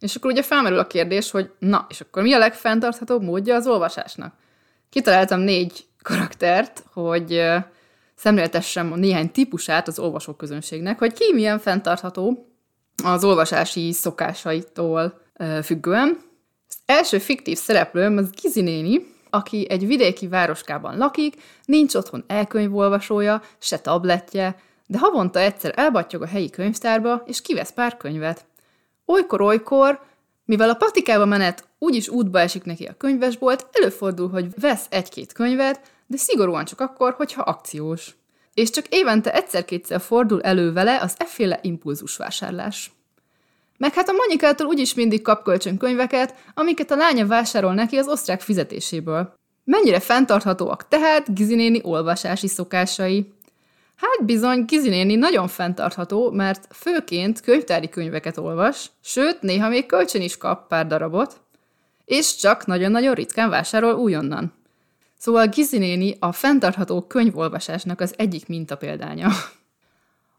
És 0.04 0.16
akkor 0.16 0.32
ugye 0.32 0.42
felmerül 0.42 0.80
a 0.80 0.88
kérdés, 0.88 1.32
hogy 1.32 1.52
na, 1.60 1.86
és 1.90 2.02
akkor 2.02 2.24
mi 2.24 2.34
a 2.34 2.38
legfenntarthatóbb 2.38 3.24
módja 3.24 3.56
az 3.56 3.68
olvasásnak? 3.68 4.34
Kitaláltam 4.90 5.40
négy 5.40 5.86
karaktert, 6.02 6.84
hogy 6.94 7.42
szemléltessem 8.16 8.94
néhány 8.96 9.32
típusát 9.32 9.88
az 9.88 10.00
olvasóközönségnek, 10.00 11.00
hogy 11.00 11.14
ki 11.14 11.34
milyen 11.34 11.60
fenntartható 11.60 12.48
az 13.04 13.24
olvasási 13.24 13.92
szokásaitól 13.92 15.22
függően. 15.64 16.18
Az 16.70 16.76
első 16.86 17.18
fiktív 17.18 17.58
szereplőm 17.58 18.18
az 18.18 18.30
Gizi 18.42 18.62
néni, 18.62 19.06
aki 19.30 19.68
egy 19.70 19.88
vidéki 19.88 20.28
városkában 20.28 20.98
lakik, 20.98 21.36
nincs 21.66 21.96
otthon 21.96 22.24
elkönyvolvasója, 22.28 23.42
se 23.60 23.80
tabletje, 23.80 24.56
de 24.88 24.98
havonta 24.98 25.40
egyszer 25.40 25.74
elbattyog 25.76 26.22
a 26.22 26.28
helyi 26.28 26.50
könyvtárba, 26.50 27.24
és 27.26 27.42
kivesz 27.42 27.72
pár 27.72 27.98
könyvet. 27.98 28.46
Olykor-olykor, 29.06 30.00
mivel 30.46 30.70
a 30.70 30.74
patikába 30.74 31.26
menet 31.26 31.68
úgyis 31.80 32.10
útba 32.10 32.40
esik 32.40 32.64
neki 32.64 32.86
a 32.86 32.98
könyvesbolt, 32.98 33.68
előfordul, 33.72 34.30
hogy 34.30 34.60
vesz 34.60 34.86
egy-két 34.90 35.34
könyvet, 35.34 35.82
de 36.08 36.18
szigorúan 36.18 36.66
csak 36.66 36.80
akkor, 36.80 37.14
hogyha 37.14 37.42
akciós. 37.42 38.16
És 38.54 38.70
csak 38.70 38.86
évente 38.90 39.34
egyszer-kétszer 39.34 40.02
fordul 40.02 40.42
elő 40.42 40.74
vele 40.74 41.02
az 41.02 41.16
efféle 41.18 41.60
impulzusvásárlás. 41.62 42.92
Meg 43.78 43.94
hát 43.94 44.10
a 44.10 44.14
Monikától 44.14 44.68
úgyis 44.68 44.94
mindig 44.94 45.22
kap 45.22 45.44
kölcsönkönyveket, 45.44 46.36
amiket 46.54 46.92
a 46.92 46.96
lánya 46.96 47.28
vásárol 47.28 47.74
neki 47.74 47.98
az 47.98 48.08
osztrák 48.08 48.42
fizetéséből. 48.42 49.34
Mennyire 49.64 50.00
fenntarthatóak 50.00 50.88
tehát 50.88 51.34
Gizinéni 51.36 51.80
olvasási 51.84 52.48
szokásai? 52.48 53.34
Hát 53.96 54.26
bizony, 54.26 54.66
Gizinéni 54.66 55.16
nagyon 55.16 55.48
fenntartható, 55.48 56.32
mert 56.32 56.68
főként 56.76 57.42
könyvtári 57.42 57.90
könyveket 57.90 58.38
olvas, 58.38 58.92
sőt, 59.04 59.42
néha 59.42 59.70
még 59.70 59.86
kölcsön 59.86 60.22
is 60.22 60.38
kap 60.38 60.68
pár 60.68 60.88
darabot, 60.88 61.42
és 62.06 62.36
csak 62.36 62.66
nagyon-nagyon 62.66 63.14
ritkán 63.14 63.50
vásárol 63.50 63.94
újonnan. 63.94 64.54
Szóval 65.18 65.48
Gizinéni 65.48 66.16
a 66.20 66.32
fenntartható 66.32 67.02
könyvolvasásnak 67.02 68.02
az 68.02 68.14
egyik 68.18 68.48
mintapéldánya. 68.48 69.30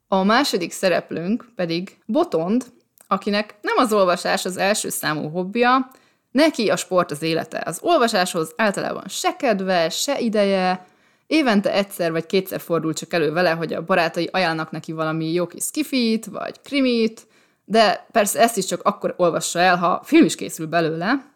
A 0.09 0.25
második 0.25 0.73
szereplőnk 0.73 1.47
pedig 1.55 1.99
Botond, 2.07 2.65
akinek 3.07 3.55
nem 3.61 3.77
az 3.77 3.93
olvasás 3.93 4.45
az 4.45 4.57
első 4.57 4.89
számú 4.89 5.29
hobbija, 5.29 5.91
neki 6.31 6.71
a 6.71 6.77
sport 6.77 7.11
az 7.11 7.23
élete. 7.23 7.63
Az 7.67 7.79
olvasáshoz 7.83 8.53
általában 8.57 9.05
se 9.09 9.37
kedve, 9.37 9.89
se 9.89 10.19
ideje, 10.19 10.87
évente 11.27 11.73
egyszer 11.73 12.13
vagy 12.13 12.27
kétszer 12.27 12.61
fordul 12.61 12.93
csak 12.93 13.13
elő 13.13 13.33
vele, 13.33 13.51
hogy 13.51 13.73
a 13.73 13.85
barátai 13.85 14.29
ajánlnak 14.33 14.71
neki 14.71 14.93
valami 14.93 15.33
jó 15.33 15.47
kis 15.47 15.65
skifit, 15.65 16.27
vagy 16.27 16.61
krimit, 16.63 17.27
de 17.65 18.07
persze 18.13 18.41
ezt 18.41 18.57
is 18.57 18.65
csak 18.65 18.83
akkor 18.83 19.15
olvassa 19.17 19.59
el, 19.59 19.77
ha 19.77 20.01
film 20.05 20.25
is 20.25 20.35
készül 20.35 20.67
belőle. 20.67 21.33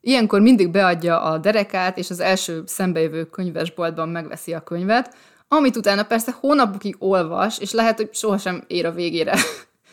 Ilyenkor 0.00 0.40
mindig 0.40 0.70
beadja 0.70 1.22
a 1.22 1.38
derekát, 1.38 1.98
és 1.98 2.10
az 2.10 2.20
első 2.20 2.62
szembejövő 2.66 3.24
könyvesboltban 3.24 4.08
megveszi 4.08 4.52
a 4.52 4.60
könyvet, 4.60 5.14
amit 5.48 5.76
utána 5.76 6.02
persze 6.02 6.34
hónapokig 6.40 6.96
olvas, 6.98 7.58
és 7.58 7.72
lehet, 7.72 7.96
hogy 7.96 8.14
sohasem 8.14 8.64
ér 8.66 8.86
a 8.86 8.92
végére. 8.92 9.34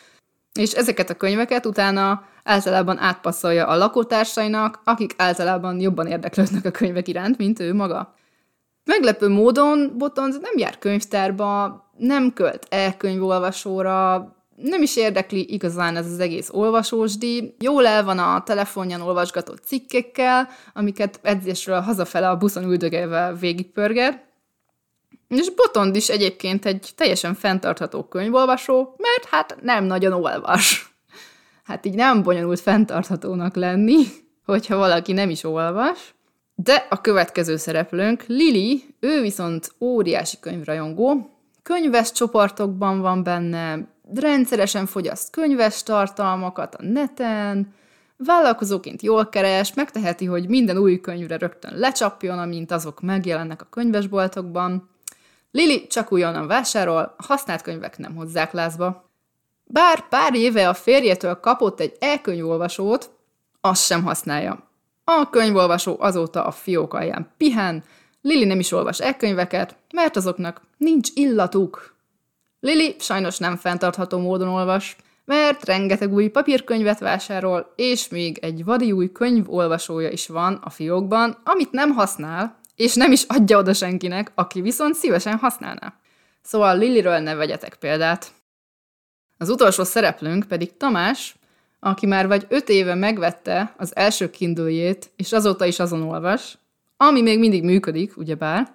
és 0.60 0.72
ezeket 0.72 1.10
a 1.10 1.16
könyveket 1.16 1.66
utána 1.66 2.24
általában 2.44 2.98
átpasszolja 2.98 3.68
a 3.68 3.76
lakótársainak, 3.76 4.82
akik 4.84 5.14
általában 5.18 5.80
jobban 5.80 6.08
érdeklődnek 6.08 6.66
a 6.66 6.72
könyvek 6.72 7.08
iránt, 7.08 7.38
mint 7.38 7.60
ő 7.60 7.74
maga. 7.74 8.16
Meglepő 8.88 9.28
módon 9.28 9.94
Botond 9.98 10.42
nem 10.42 10.58
jár 10.58 10.78
könyvtárba, 10.78 11.82
nem 11.98 12.34
költ 12.34 12.66
e-könyvolvasóra, 12.70 14.16
nem 14.56 14.82
is 14.82 14.96
érdekli 14.96 15.54
igazán 15.54 15.96
ez 15.96 16.12
az 16.12 16.20
egész 16.20 16.50
olvasósdi. 16.52 17.56
Jól 17.60 17.88
el 17.88 18.04
van 18.04 18.20
a 18.20 18.44
telefonján 18.44 19.02
olvasgatott 19.02 19.64
cikkekkel, 19.64 20.48
amiket 20.74 21.20
edzésről 21.22 21.80
hazafele 21.80 22.30
a 22.30 22.38
buszon 22.38 22.64
üldögélve 22.64 23.36
végigpörget. 23.40 24.26
És 25.28 25.50
Botond 25.50 25.96
is 25.96 26.10
egyébként 26.10 26.66
egy 26.66 26.90
teljesen 26.96 27.34
fenntartható 27.34 28.04
könyvolvasó, 28.04 28.96
mert 28.98 29.26
hát 29.30 29.58
nem 29.62 29.84
nagyon 29.84 30.14
olvas. 30.14 30.96
Hát 31.64 31.86
így 31.86 31.96
nem 31.96 32.24
bonyolult 32.24 32.60
fenntarthatónak 32.60 33.56
lenni, 33.56 34.04
hogyha 34.46 34.78
valaki 34.78 35.14
nem 35.14 35.30
is 35.30 35.44
olvas. 35.44 36.16
De 36.60 36.88
a 36.90 37.02
következő 37.02 37.58
szereplőnk, 37.58 38.24
Lili, 38.28 38.96
ő 39.00 39.22
viszont 39.22 39.72
óriási 39.80 40.38
könyvrajongó, 40.40 41.30
könyves 41.64 42.12
csoportokban 42.12 43.02
van 43.02 43.24
benne, 43.24 43.88
rendszeresen 44.16 44.86
fogyaszt 44.86 45.32
könyves 45.32 45.84
tartalmakat 45.84 46.76
a 46.76 46.84
neten, 46.84 47.74
vállalkozóként 48.18 49.02
jól 49.02 49.30
keres, 49.30 49.74
megteheti, 49.74 50.26
hogy 50.26 50.48
minden 50.48 50.78
új 50.78 51.00
könyvre 51.00 51.38
rögtön 51.38 51.78
lecsapjon, 51.78 52.40
amint 52.40 52.72
azok 52.72 53.02
megjelennek 53.02 53.62
a 53.62 53.68
könyvesboltokban. 53.70 54.90
Lili 55.52 55.88
csak 55.88 56.12
újonnan 56.12 56.48
vásárol, 56.48 57.16
használt 57.18 57.62
könyvek 57.62 57.98
nem 57.98 58.16
hozzák 58.16 58.52
lázba. 58.52 59.10
Bár 59.64 60.08
pár 60.08 60.36
éve 60.36 60.70
a 60.70 60.74
férjétől 60.74 61.40
kapott 61.40 61.80
egy 61.80 61.96
e-könyvolvasót, 62.00 63.10
azt 63.62 63.86
sem 63.86 64.04
használja. 64.04 64.67
A 65.10 65.30
könyvolvasó 65.30 65.96
azóta 66.00 66.46
a 66.46 66.52
fiók 66.52 66.94
alján 66.94 67.32
pihen, 67.38 67.84
Lili 68.22 68.46
nem 68.46 68.60
is 68.60 68.72
olvas 68.72 69.00
e-könyveket, 69.00 69.76
mert 69.94 70.16
azoknak 70.16 70.62
nincs 70.78 71.10
illatuk. 71.14 71.96
Lili 72.60 72.96
sajnos 73.00 73.38
nem 73.38 73.56
fenntartható 73.56 74.20
módon 74.20 74.48
olvas, 74.48 74.96
mert 75.26 75.66
rengeteg 75.66 76.14
új 76.14 76.28
papírkönyvet 76.28 77.00
vásárol, 77.00 77.74
és 77.76 78.08
még 78.08 78.38
egy 78.38 78.64
vadi 78.64 78.92
új 78.92 79.12
könyvolvasója 79.12 80.10
is 80.10 80.28
van 80.28 80.54
a 80.54 80.70
fiókban, 80.70 81.38
amit 81.44 81.72
nem 81.72 81.92
használ, 81.92 82.60
és 82.76 82.94
nem 82.94 83.12
is 83.12 83.24
adja 83.28 83.58
oda 83.58 83.74
senkinek, 83.74 84.32
aki 84.36 84.62
viszont 84.62 84.96
szívesen 84.96 85.38
használná. 85.38 85.94
Szóval 86.42 86.78
Liliről 86.78 87.20
ne 87.20 87.36
vegyetek 87.36 87.76
példát. 87.76 88.32
Az 89.38 89.50
utolsó 89.50 89.84
szereplőnk 89.84 90.48
pedig 90.48 90.78
Tamás, 90.78 91.36
aki 91.80 92.06
már 92.06 92.28
vagy 92.28 92.46
öt 92.50 92.70
éve 92.70 92.96
megvette 92.96 93.74
az 93.78 93.96
első 93.96 94.30
kindle 94.30 94.96
és 95.16 95.32
azóta 95.32 95.66
is 95.66 95.80
azon 95.80 96.02
olvas, 96.02 96.58
ami 96.98 97.22
még 97.22 97.40
mindig 97.40 97.64
működik, 97.64 98.18
ugyebár, 98.18 98.72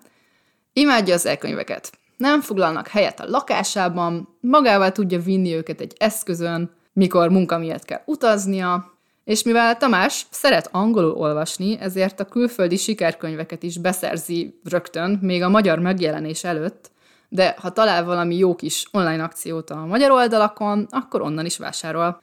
imádja 0.73 1.15
az 1.15 1.27
elkönyveket. 1.27 1.93
Nem 2.17 2.41
foglalnak 2.41 2.89
helyet 2.89 3.21
a 3.21 3.29
lakásában, 3.29 4.37
magával 4.41 4.93
tudja 4.93 5.19
vinni 5.19 5.55
őket 5.55 5.81
egy 5.81 5.93
eszközön, 5.99 6.71
mikor 6.93 7.31
munka 7.31 7.59
miatt 7.59 7.85
kell 7.85 8.03
utaznia, 8.05 8.93
és 9.25 9.43
mivel 9.43 9.77
Tamás 9.77 10.27
szeret 10.31 10.69
angolul 10.73 11.13
olvasni, 11.13 11.79
ezért 11.81 12.21
a 12.21 12.25
külföldi 12.25 12.77
sikerkönyveket 12.77 13.63
is 13.63 13.79
beszerzi 13.79 14.61
rögtön, 14.65 15.19
még 15.23 15.43
a 15.43 15.49
magyar 15.49 15.79
megjelenés 15.79 16.45
előtt, 16.45 16.91
de 17.29 17.55
ha 17.59 17.73
talál 17.73 18.05
valami 18.05 18.37
jó 18.37 18.55
kis 18.55 18.87
online 18.93 19.23
akciót 19.23 19.71
a 19.71 19.87
magyar 19.87 20.11
oldalakon, 20.11 20.87
akkor 20.91 21.21
onnan 21.23 21.45
is 21.45 21.59
vásárol. 21.59 22.23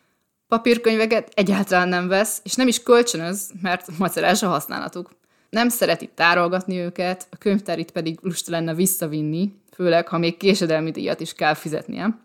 Papírkönyveket 0.50 1.32
egyáltalán 1.34 1.88
nem 1.88 2.08
vesz, 2.08 2.42
és 2.44 2.56
nem 2.56 2.68
is 2.68 2.84
kölcsönöz, 2.84 3.52
mert 3.62 3.98
macerás 3.98 4.44
a 4.44 4.48
használatuk. 4.48 5.10
Nem 5.50 5.70
szereti 5.70 6.10
tárolgatni 6.16 6.78
őket, 6.78 7.28
a 7.32 7.38
könyvtárit 7.38 7.92
pedig 7.92 8.20
lusta 8.22 8.52
lenne 8.52 8.74
visszavinni, 8.74 9.54
főleg 9.74 10.08
ha 10.08 10.18
még 10.18 10.38
késedelmi 10.38 10.92
díjat 10.92 11.20
is 11.20 11.34
kell 11.34 11.54
fizetnie. 11.54 12.20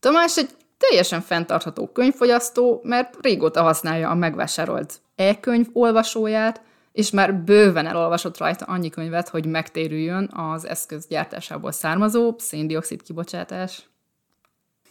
Tamás 0.00 0.36
egy 0.36 0.48
teljesen 0.78 1.20
fenntartható 1.20 1.86
könyvfogyasztó, 1.86 2.80
mert 2.82 3.16
régóta 3.22 3.62
használja 3.62 4.10
a 4.10 4.14
megvásárolt 4.14 5.00
e-könyv 5.16 5.66
olvasóját, 5.72 6.62
és 6.92 7.10
már 7.10 7.34
bőven 7.34 7.86
elolvasott 7.86 8.38
rajta 8.38 8.64
annyi 8.64 8.90
könyvet, 8.90 9.28
hogy 9.28 9.46
megtérüljön 9.46 10.30
az 10.32 10.66
eszköz 10.66 11.06
gyártásából 11.06 11.72
származó 11.72 12.34
széndiokszid 12.38 13.02
kibocsátás. 13.02 13.90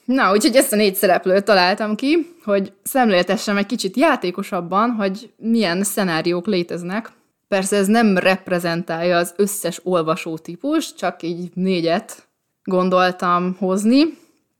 Na, 0.06 0.32
úgyhogy 0.32 0.56
ezt 0.56 0.74
a 0.74 0.76
négy 0.76 0.96
szereplőt 0.96 1.46
találtam 1.46 1.96
ki, 1.96 2.36
hogy 2.44 2.74
szemléltessem 2.84 3.58
egy 3.58 3.66
kicsit 3.66 3.98
játékosabban, 3.98 4.92
hogy 4.92 5.32
milyen 5.38 5.84
szenáriók 5.84 6.46
léteznek. 6.46 7.12
Persze 7.48 7.76
ez 7.76 7.88
nem 7.88 8.18
reprezentálja 8.18 9.18
az 9.18 9.34
összes 9.38 9.80
olvasó 9.84 10.38
típus, 10.38 10.94
csak 10.94 11.24
így 11.24 11.52
négyet 11.54 12.28
gondoltam 12.64 13.56
hozni. 13.60 14.18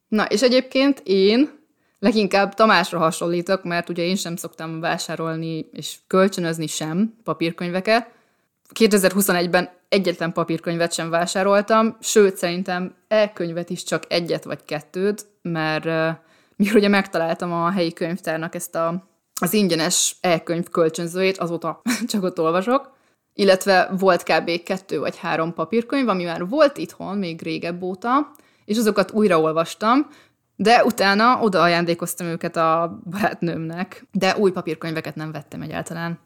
Na, 0.08 0.24
és 0.24 0.42
egyébként 0.42 1.02
én 1.04 1.50
leginkább 1.98 2.54
Tamásra 2.54 2.98
hasonlítok, 2.98 3.64
mert 3.64 3.88
ugye 3.88 4.02
én 4.02 4.16
sem 4.16 4.36
szoktam 4.36 4.80
vásárolni 4.80 5.66
és 5.72 5.96
kölcsönözni 6.06 6.66
sem 6.66 7.14
papírkönyveket. 7.24 8.10
2021-ben 8.74 9.70
egyetlen 9.88 10.32
papírkönyvet 10.32 10.92
sem 10.92 11.10
vásároltam, 11.10 11.96
sőt, 12.00 12.36
szerintem 12.36 12.94
e-könyvet 13.08 13.70
is 13.70 13.84
csak 13.84 14.04
egyet 14.08 14.44
vagy 14.44 14.64
kettőt, 14.64 15.26
mert 15.42 16.18
mikor 16.56 16.76
ugye 16.76 16.88
megtaláltam 16.88 17.52
a 17.52 17.70
helyi 17.70 17.92
könyvtárnak 17.92 18.54
ezt 18.54 18.74
a, 18.74 19.08
az 19.40 19.52
ingyenes 19.52 20.16
e-könyv 20.20 20.68
kölcsönzőjét, 20.68 21.38
azóta 21.38 21.82
csak 22.10 22.22
ott 22.22 22.40
olvasok, 22.40 22.92
illetve 23.34 23.90
volt 23.98 24.22
kb. 24.22 24.62
kettő 24.62 24.98
vagy 24.98 25.18
három 25.18 25.54
papírkönyv, 25.54 26.08
ami 26.08 26.24
már 26.24 26.48
volt 26.48 26.78
itthon 26.78 27.18
még 27.18 27.42
régebb 27.42 27.82
óta, 27.82 28.30
és 28.64 28.78
azokat 28.78 29.10
újraolvastam, 29.10 30.06
de 30.56 30.84
utána 30.84 31.40
oda 31.40 31.62
ajándékoztam 31.62 32.26
őket 32.26 32.56
a 32.56 32.98
barátnőmnek, 33.10 34.06
de 34.12 34.36
új 34.36 34.50
papírkönyveket 34.50 35.14
nem 35.14 35.32
vettem 35.32 35.62
egyáltalán. 35.62 36.18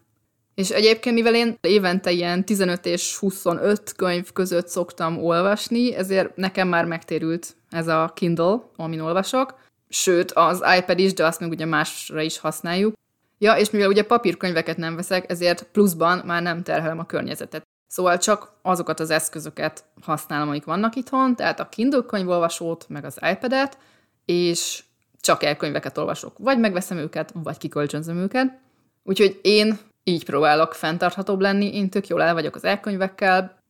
És 0.56 0.70
egyébként, 0.70 1.14
mivel 1.14 1.34
én 1.34 1.58
évente 1.60 2.10
ilyen 2.10 2.44
15 2.44 2.86
és 2.86 3.16
25 3.16 3.92
könyv 3.92 4.32
között 4.32 4.68
szoktam 4.68 5.24
olvasni, 5.24 5.94
ezért 5.94 6.36
nekem 6.36 6.68
már 6.68 6.84
megtérült 6.84 7.56
ez 7.70 7.88
a 7.88 8.12
Kindle, 8.14 8.60
amin 8.76 9.00
olvasok. 9.00 9.58
Sőt, 9.88 10.32
az 10.32 10.62
iPad 10.78 10.98
is, 10.98 11.12
de 11.12 11.26
azt 11.26 11.40
meg 11.40 11.50
ugye 11.50 11.64
másra 11.64 12.20
is 12.20 12.38
használjuk. 12.38 12.94
Ja, 13.38 13.54
és 13.54 13.70
mivel 13.70 13.88
ugye 13.88 14.04
papírkönyveket 14.04 14.76
nem 14.76 14.96
veszek, 14.96 15.30
ezért 15.30 15.62
pluszban 15.62 16.22
már 16.24 16.42
nem 16.42 16.62
terhelem 16.62 16.98
a 16.98 17.06
környezetet. 17.06 17.62
Szóval 17.86 18.18
csak 18.18 18.52
azokat 18.62 19.00
az 19.00 19.10
eszközöket 19.10 19.84
használom, 20.02 20.48
amik 20.48 20.64
vannak 20.64 20.96
itthon, 20.96 21.36
tehát 21.36 21.60
a 21.60 21.68
Kindle 21.68 22.02
könyvolvasót, 22.06 22.86
meg 22.88 23.04
az 23.04 23.18
iPad-et, 23.30 23.78
és 24.24 24.82
csak 25.20 25.42
elkönyveket 25.42 25.98
olvasok. 25.98 26.38
Vagy 26.38 26.58
megveszem 26.58 26.96
őket, 26.96 27.32
vagy 27.42 27.58
kikölcsönzöm 27.58 28.16
őket. 28.16 28.58
Úgyhogy 29.04 29.40
én 29.42 29.78
így 30.08 30.24
próbálok 30.24 30.74
fenntarthatóbb 30.74 31.40
lenni, 31.40 31.74
én 31.74 31.90
tök 31.90 32.06
jól 32.06 32.22
el 32.22 32.34
vagyok 32.34 32.54
az 32.54 32.64
elkönyvekkel, 32.64 33.62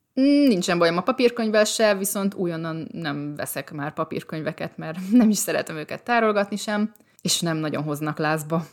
nincsen 0.47 0.77
bajom 0.77 0.97
a 0.97 1.01
papírkönyvvel 1.01 1.65
se, 1.65 1.95
viszont 1.95 2.33
újonnan 2.33 2.87
nem 2.91 3.35
veszek 3.35 3.71
már 3.71 3.93
papírkönyveket, 3.93 4.77
mert 4.77 4.97
nem 5.11 5.29
is 5.29 5.37
szeretem 5.37 5.75
őket 5.75 6.03
tárolgatni 6.03 6.55
sem, 6.55 6.93
és 7.21 7.39
nem 7.39 7.57
nagyon 7.57 7.83
hoznak 7.83 8.17
lázba. 8.17 8.65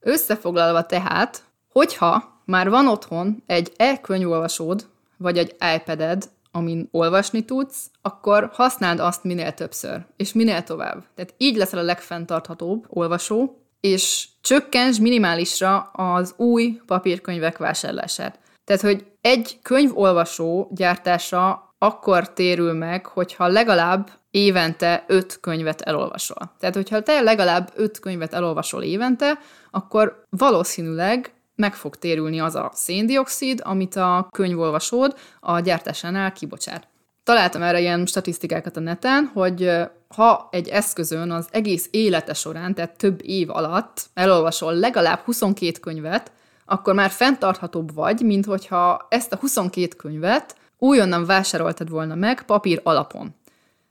Összefoglalva 0.00 0.86
tehát, 0.86 1.42
hogyha 1.68 2.42
már 2.44 2.70
van 2.70 2.88
otthon 2.88 3.42
egy 3.46 3.72
e-könyvolvasód, 3.76 4.86
vagy 5.16 5.38
egy 5.38 5.56
iPad-ed, 5.76 6.28
amin 6.50 6.88
olvasni 6.90 7.44
tudsz, 7.44 7.90
akkor 8.02 8.50
használd 8.52 9.00
azt 9.00 9.24
minél 9.24 9.52
többször, 9.52 10.06
és 10.16 10.32
minél 10.32 10.62
tovább. 10.62 11.04
Tehát 11.14 11.34
így 11.36 11.56
leszel 11.56 11.78
a 11.78 11.82
legfenntarthatóbb 11.82 12.84
olvasó, 12.88 13.62
és 13.80 14.28
csökkents 14.40 15.00
minimálisra 15.00 15.78
az 15.80 16.34
új 16.36 16.80
papírkönyvek 16.86 17.58
vásárlását. 17.58 18.38
Tehát, 18.64 18.82
hogy 18.82 19.06
egy 19.20 19.58
könyvolvasó 19.62 20.70
gyártása 20.74 21.72
akkor 21.78 22.32
térül 22.32 22.72
meg, 22.72 23.06
hogyha 23.06 23.46
legalább 23.46 24.10
évente 24.30 25.04
öt 25.06 25.40
könyvet 25.40 25.80
elolvasol. 25.80 26.54
Tehát, 26.58 26.74
hogyha 26.74 27.02
te 27.02 27.20
legalább 27.20 27.72
öt 27.74 27.98
könyvet 27.98 28.34
elolvasol 28.34 28.82
évente, 28.82 29.38
akkor 29.70 30.24
valószínűleg 30.30 31.32
meg 31.54 31.74
fog 31.74 31.96
térülni 31.96 32.40
az 32.40 32.54
a 32.54 32.70
széndiokszid, 32.74 33.60
amit 33.64 33.96
a 33.96 34.28
könyvolvasód 34.30 35.18
a 35.40 35.60
gyártásánál 35.60 36.32
kibocsát. 36.32 36.88
Találtam 37.28 37.62
erre 37.62 37.80
ilyen 37.80 38.06
statisztikákat 38.06 38.76
a 38.76 38.80
neten, 38.80 39.30
hogy 39.34 39.70
ha 40.08 40.48
egy 40.50 40.68
eszközön 40.68 41.30
az 41.30 41.46
egész 41.50 41.88
élete 41.90 42.34
során, 42.34 42.74
tehát 42.74 42.96
több 42.96 43.20
év 43.22 43.50
alatt 43.50 44.06
elolvasol 44.14 44.74
legalább 44.74 45.18
22 45.18 45.78
könyvet, 45.80 46.32
akkor 46.64 46.94
már 46.94 47.10
fenntarthatóbb 47.10 47.94
vagy, 47.94 48.20
mint 48.20 48.44
hogyha 48.44 49.06
ezt 49.08 49.32
a 49.32 49.36
22 49.36 49.96
könyvet 49.96 50.56
újonnan 50.78 51.26
vásároltad 51.26 51.90
volna 51.90 52.14
meg 52.14 52.42
papír 52.42 52.80
alapon. 52.82 53.34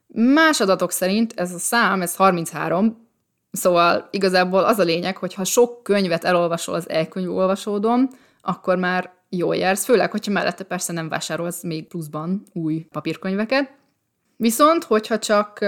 Más 0.07 0.59
adatok 0.59 0.91
szerint 0.91 1.33
ez 1.35 1.53
a 1.53 1.59
szám, 1.59 2.01
ez 2.01 2.15
33, 2.15 3.07
szóval 3.51 4.07
igazából 4.11 4.63
az 4.63 4.79
a 4.79 4.83
lényeg, 4.83 5.17
hogy 5.17 5.33
ha 5.33 5.43
sok 5.43 5.83
könyvet 5.83 6.23
elolvasol 6.23 6.75
az 6.75 6.89
elkönyvolvasódon, 6.89 8.09
akkor 8.41 8.77
már 8.77 9.16
jól 9.37 9.55
jársz, 9.55 9.85
főleg, 9.85 10.11
hogyha 10.11 10.31
mellette 10.31 10.63
persze 10.63 10.93
nem 10.93 11.09
vásárolsz 11.09 11.63
még 11.63 11.87
pluszban 11.87 12.43
új 12.53 12.87
papírkönyveket. 12.91 13.71
Viszont, 14.35 14.83
hogyha 14.83 15.19
csak 15.19 15.65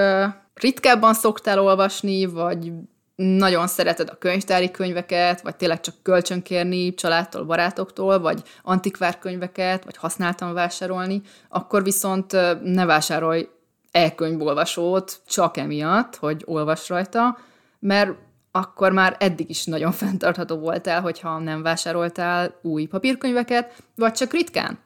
ritkábban 0.53 1.13
szoktál 1.13 1.59
olvasni, 1.59 2.25
vagy 2.25 2.71
nagyon 3.15 3.67
szereted 3.67 4.09
a 4.09 4.17
könyvtári 4.17 4.71
könyveket, 4.71 5.41
vagy 5.41 5.55
tényleg 5.55 5.79
csak 5.79 5.95
kölcsönkérni 6.01 6.93
családtól, 6.93 7.43
barátoktól, 7.43 8.19
vagy 8.19 8.41
antikvár 8.63 9.19
könyveket, 9.19 9.83
vagy 9.83 9.97
használtan 9.97 10.53
vásárolni, 10.53 11.21
akkor 11.49 11.83
viszont 11.83 12.31
ne 12.63 12.85
vásárolj 12.85 13.49
e-könyvolvasót 13.91 15.21
csak 15.27 15.57
emiatt, 15.57 16.15
hogy 16.15 16.43
olvas 16.45 16.89
rajta, 16.89 17.37
mert 17.79 18.11
akkor 18.51 18.91
már 18.91 19.15
eddig 19.19 19.49
is 19.49 19.65
nagyon 19.65 19.91
fenntartható 19.91 20.55
voltál, 20.55 21.01
hogyha 21.01 21.39
nem 21.39 21.61
vásároltál 21.61 22.59
új 22.61 22.85
papírkönyveket, 22.85 23.83
vagy 23.95 24.13
csak 24.13 24.31
ritkán. 24.31 24.79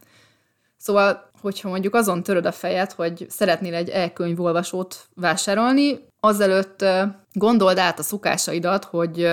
Szóval, 0.78 1.30
hogyha 1.42 1.70
mondjuk 1.70 1.96
azon 1.96 2.24
töröd 2.24 2.46
a 2.46 2.52
fejed, 2.52 2.92
hogy 2.92 3.26
szeretnél 3.30 3.74
egy 3.74 3.90
e-könyvolvasót 3.90 5.08
vásárolni, 5.16 6.06
azelőtt 6.20 6.86
gondold 7.34 7.78
át 7.78 8.00
a 8.00 8.04
szokásaidat, 8.04 8.84
hogy 8.84 9.26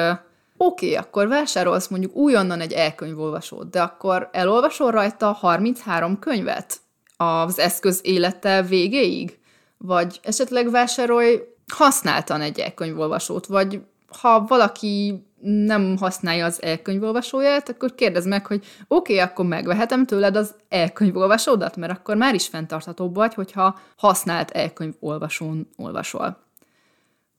oké, 0.57 0.87
okay, 0.87 0.95
akkor 0.95 1.29
vásárolsz 1.29 1.88
mondjuk 1.88 2.16
újonnan 2.16 2.61
egy 2.61 2.73
e-könyvolvasót, 2.73 3.71
de 3.71 3.83
akkor 3.83 4.29
elolvasol 4.33 4.90
rajta 4.90 5.33
33 5.33 6.19
könyvet 6.19 6.77
az 7.16 7.59
eszköz 7.59 8.01
élete 8.03 8.62
végéig? 8.62 9.38
Vagy 9.79 10.21
esetleg 10.23 10.71
vásárolj 10.71 11.40
használtan 11.73 12.40
egy 12.40 12.59
e-könyvolvasót, 12.59 13.47
vagy 13.47 13.81
ha 14.18 14.44
valaki 14.49 15.25
nem 15.40 15.96
használja 15.96 16.44
az 16.44 16.62
e-könyvolvasóját, 16.62 17.68
akkor 17.68 17.94
kérdezd 17.94 18.29
meg, 18.29 18.46
hogy 18.46 18.64
oké, 18.88 19.12
okay, 19.12 19.18
akkor 19.18 19.44
megvehetem 19.44 20.07
tőled 20.07 20.37
az 20.37 20.55
e-könyvolvasódat, 20.68 21.77
mert 21.77 21.92
akkor 21.92 22.16
már 22.16 22.35
is 22.35 22.46
fenntarthatóbb 22.46 23.14
vagy, 23.14 23.35
hogyha 23.35 23.79
használt 23.96 24.51
e-könyvolvasón 24.51 25.68
olvasol. 25.77 26.38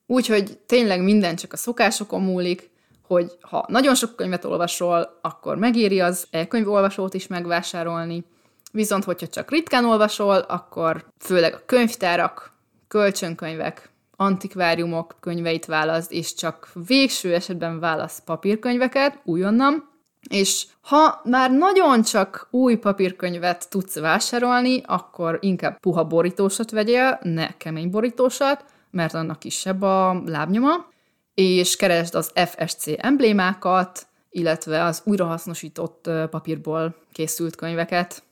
Úgyhogy 0.06 0.58
tényleg 0.66 1.04
minden 1.04 1.36
csak 1.36 1.54
a 1.54 1.58
szokásokon 1.58 2.22
múlik, 2.22 2.70
hogy 3.08 3.38
ha 3.42 3.66
nagyon 3.68 3.96
sok 3.96 4.16
könyvet 4.16 4.46
olvasol, 4.46 5.20
akkor 5.22 5.58
megéri 5.58 6.00
az 6.00 6.28
e-könyvolvasót 6.32 7.14
is 7.14 7.28
megvásárolni, 7.28 8.26
viszont 8.72 9.04
hogyha 9.04 9.28
csak 9.28 9.52
ritkán 9.52 9.86
olvasol, 9.86 10.38
akkor 10.38 11.06
főleg 11.20 11.54
a 11.54 11.62
könyvtárak, 11.66 12.54
kölcsönkönyvek, 12.88 13.91
antikváriumok 14.22 15.16
könyveit 15.20 15.66
választ, 15.66 16.12
és 16.12 16.34
csak 16.34 16.70
végső 16.88 17.34
esetben 17.34 17.80
válasz 17.80 18.22
papírkönyveket, 18.26 19.20
újonnan, 19.24 19.90
és 20.30 20.66
ha 20.82 21.22
már 21.24 21.52
nagyon 21.52 22.02
csak 22.02 22.48
új 22.52 22.76
papírkönyvet 22.76 23.70
tudsz 23.70 24.00
vásárolni, 24.00 24.82
akkor 24.86 25.38
inkább 25.42 25.80
puha 25.80 26.04
borítósat 26.04 26.72
vegyél, 26.72 27.20
ne 27.22 27.58
kemény 27.58 27.90
borítósat, 27.90 28.66
mert 28.92 29.14
annak 29.14 29.40
kisebb 29.40 29.82
a 29.82 30.22
lábnyoma, 30.26 30.86
és 31.34 31.76
keresd 31.76 32.16
az 32.16 32.32
FSC 32.36 32.86
emblémákat, 32.98 34.06
illetve 34.30 34.84
az 34.84 35.02
újrahasznosított 35.06 36.10
papírból 36.30 36.96
készült 37.12 37.56
könyveket. 37.56 38.24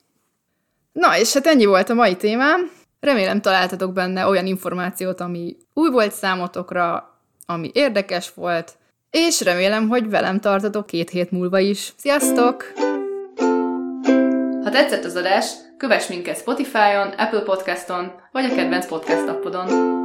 Na, 0.91 1.17
és 1.17 1.33
hát 1.33 1.45
ennyi 1.47 1.65
volt 1.65 1.89
a 1.89 1.93
mai 1.93 2.15
témám. 2.15 2.71
Remélem 2.99 3.41
találtatok 3.41 3.93
benne 3.93 4.25
olyan 4.25 4.45
információt, 4.45 5.21
ami 5.21 5.57
új 5.73 5.89
volt 5.89 6.11
számotokra, 6.11 7.13
ami 7.45 7.71
érdekes 7.73 8.33
volt, 8.33 8.77
és 9.11 9.41
remélem, 9.41 9.87
hogy 9.87 10.09
velem 10.09 10.39
tartatok 10.39 10.85
két 10.85 11.09
hét 11.09 11.31
múlva 11.31 11.59
is. 11.59 11.93
Sziasztok! 11.97 12.73
Ha 14.63 14.69
tetszett 14.69 15.03
az 15.03 15.15
adás, 15.15 15.51
kövess 15.77 16.07
minket 16.07 16.37
Spotify-on, 16.37 17.07
Apple 17.07 17.41
Podcast-on, 17.41 18.11
vagy 18.31 18.45
a 18.45 18.55
kedvenc 18.55 18.87
podcast 18.87 19.27
appodon. 19.27 19.98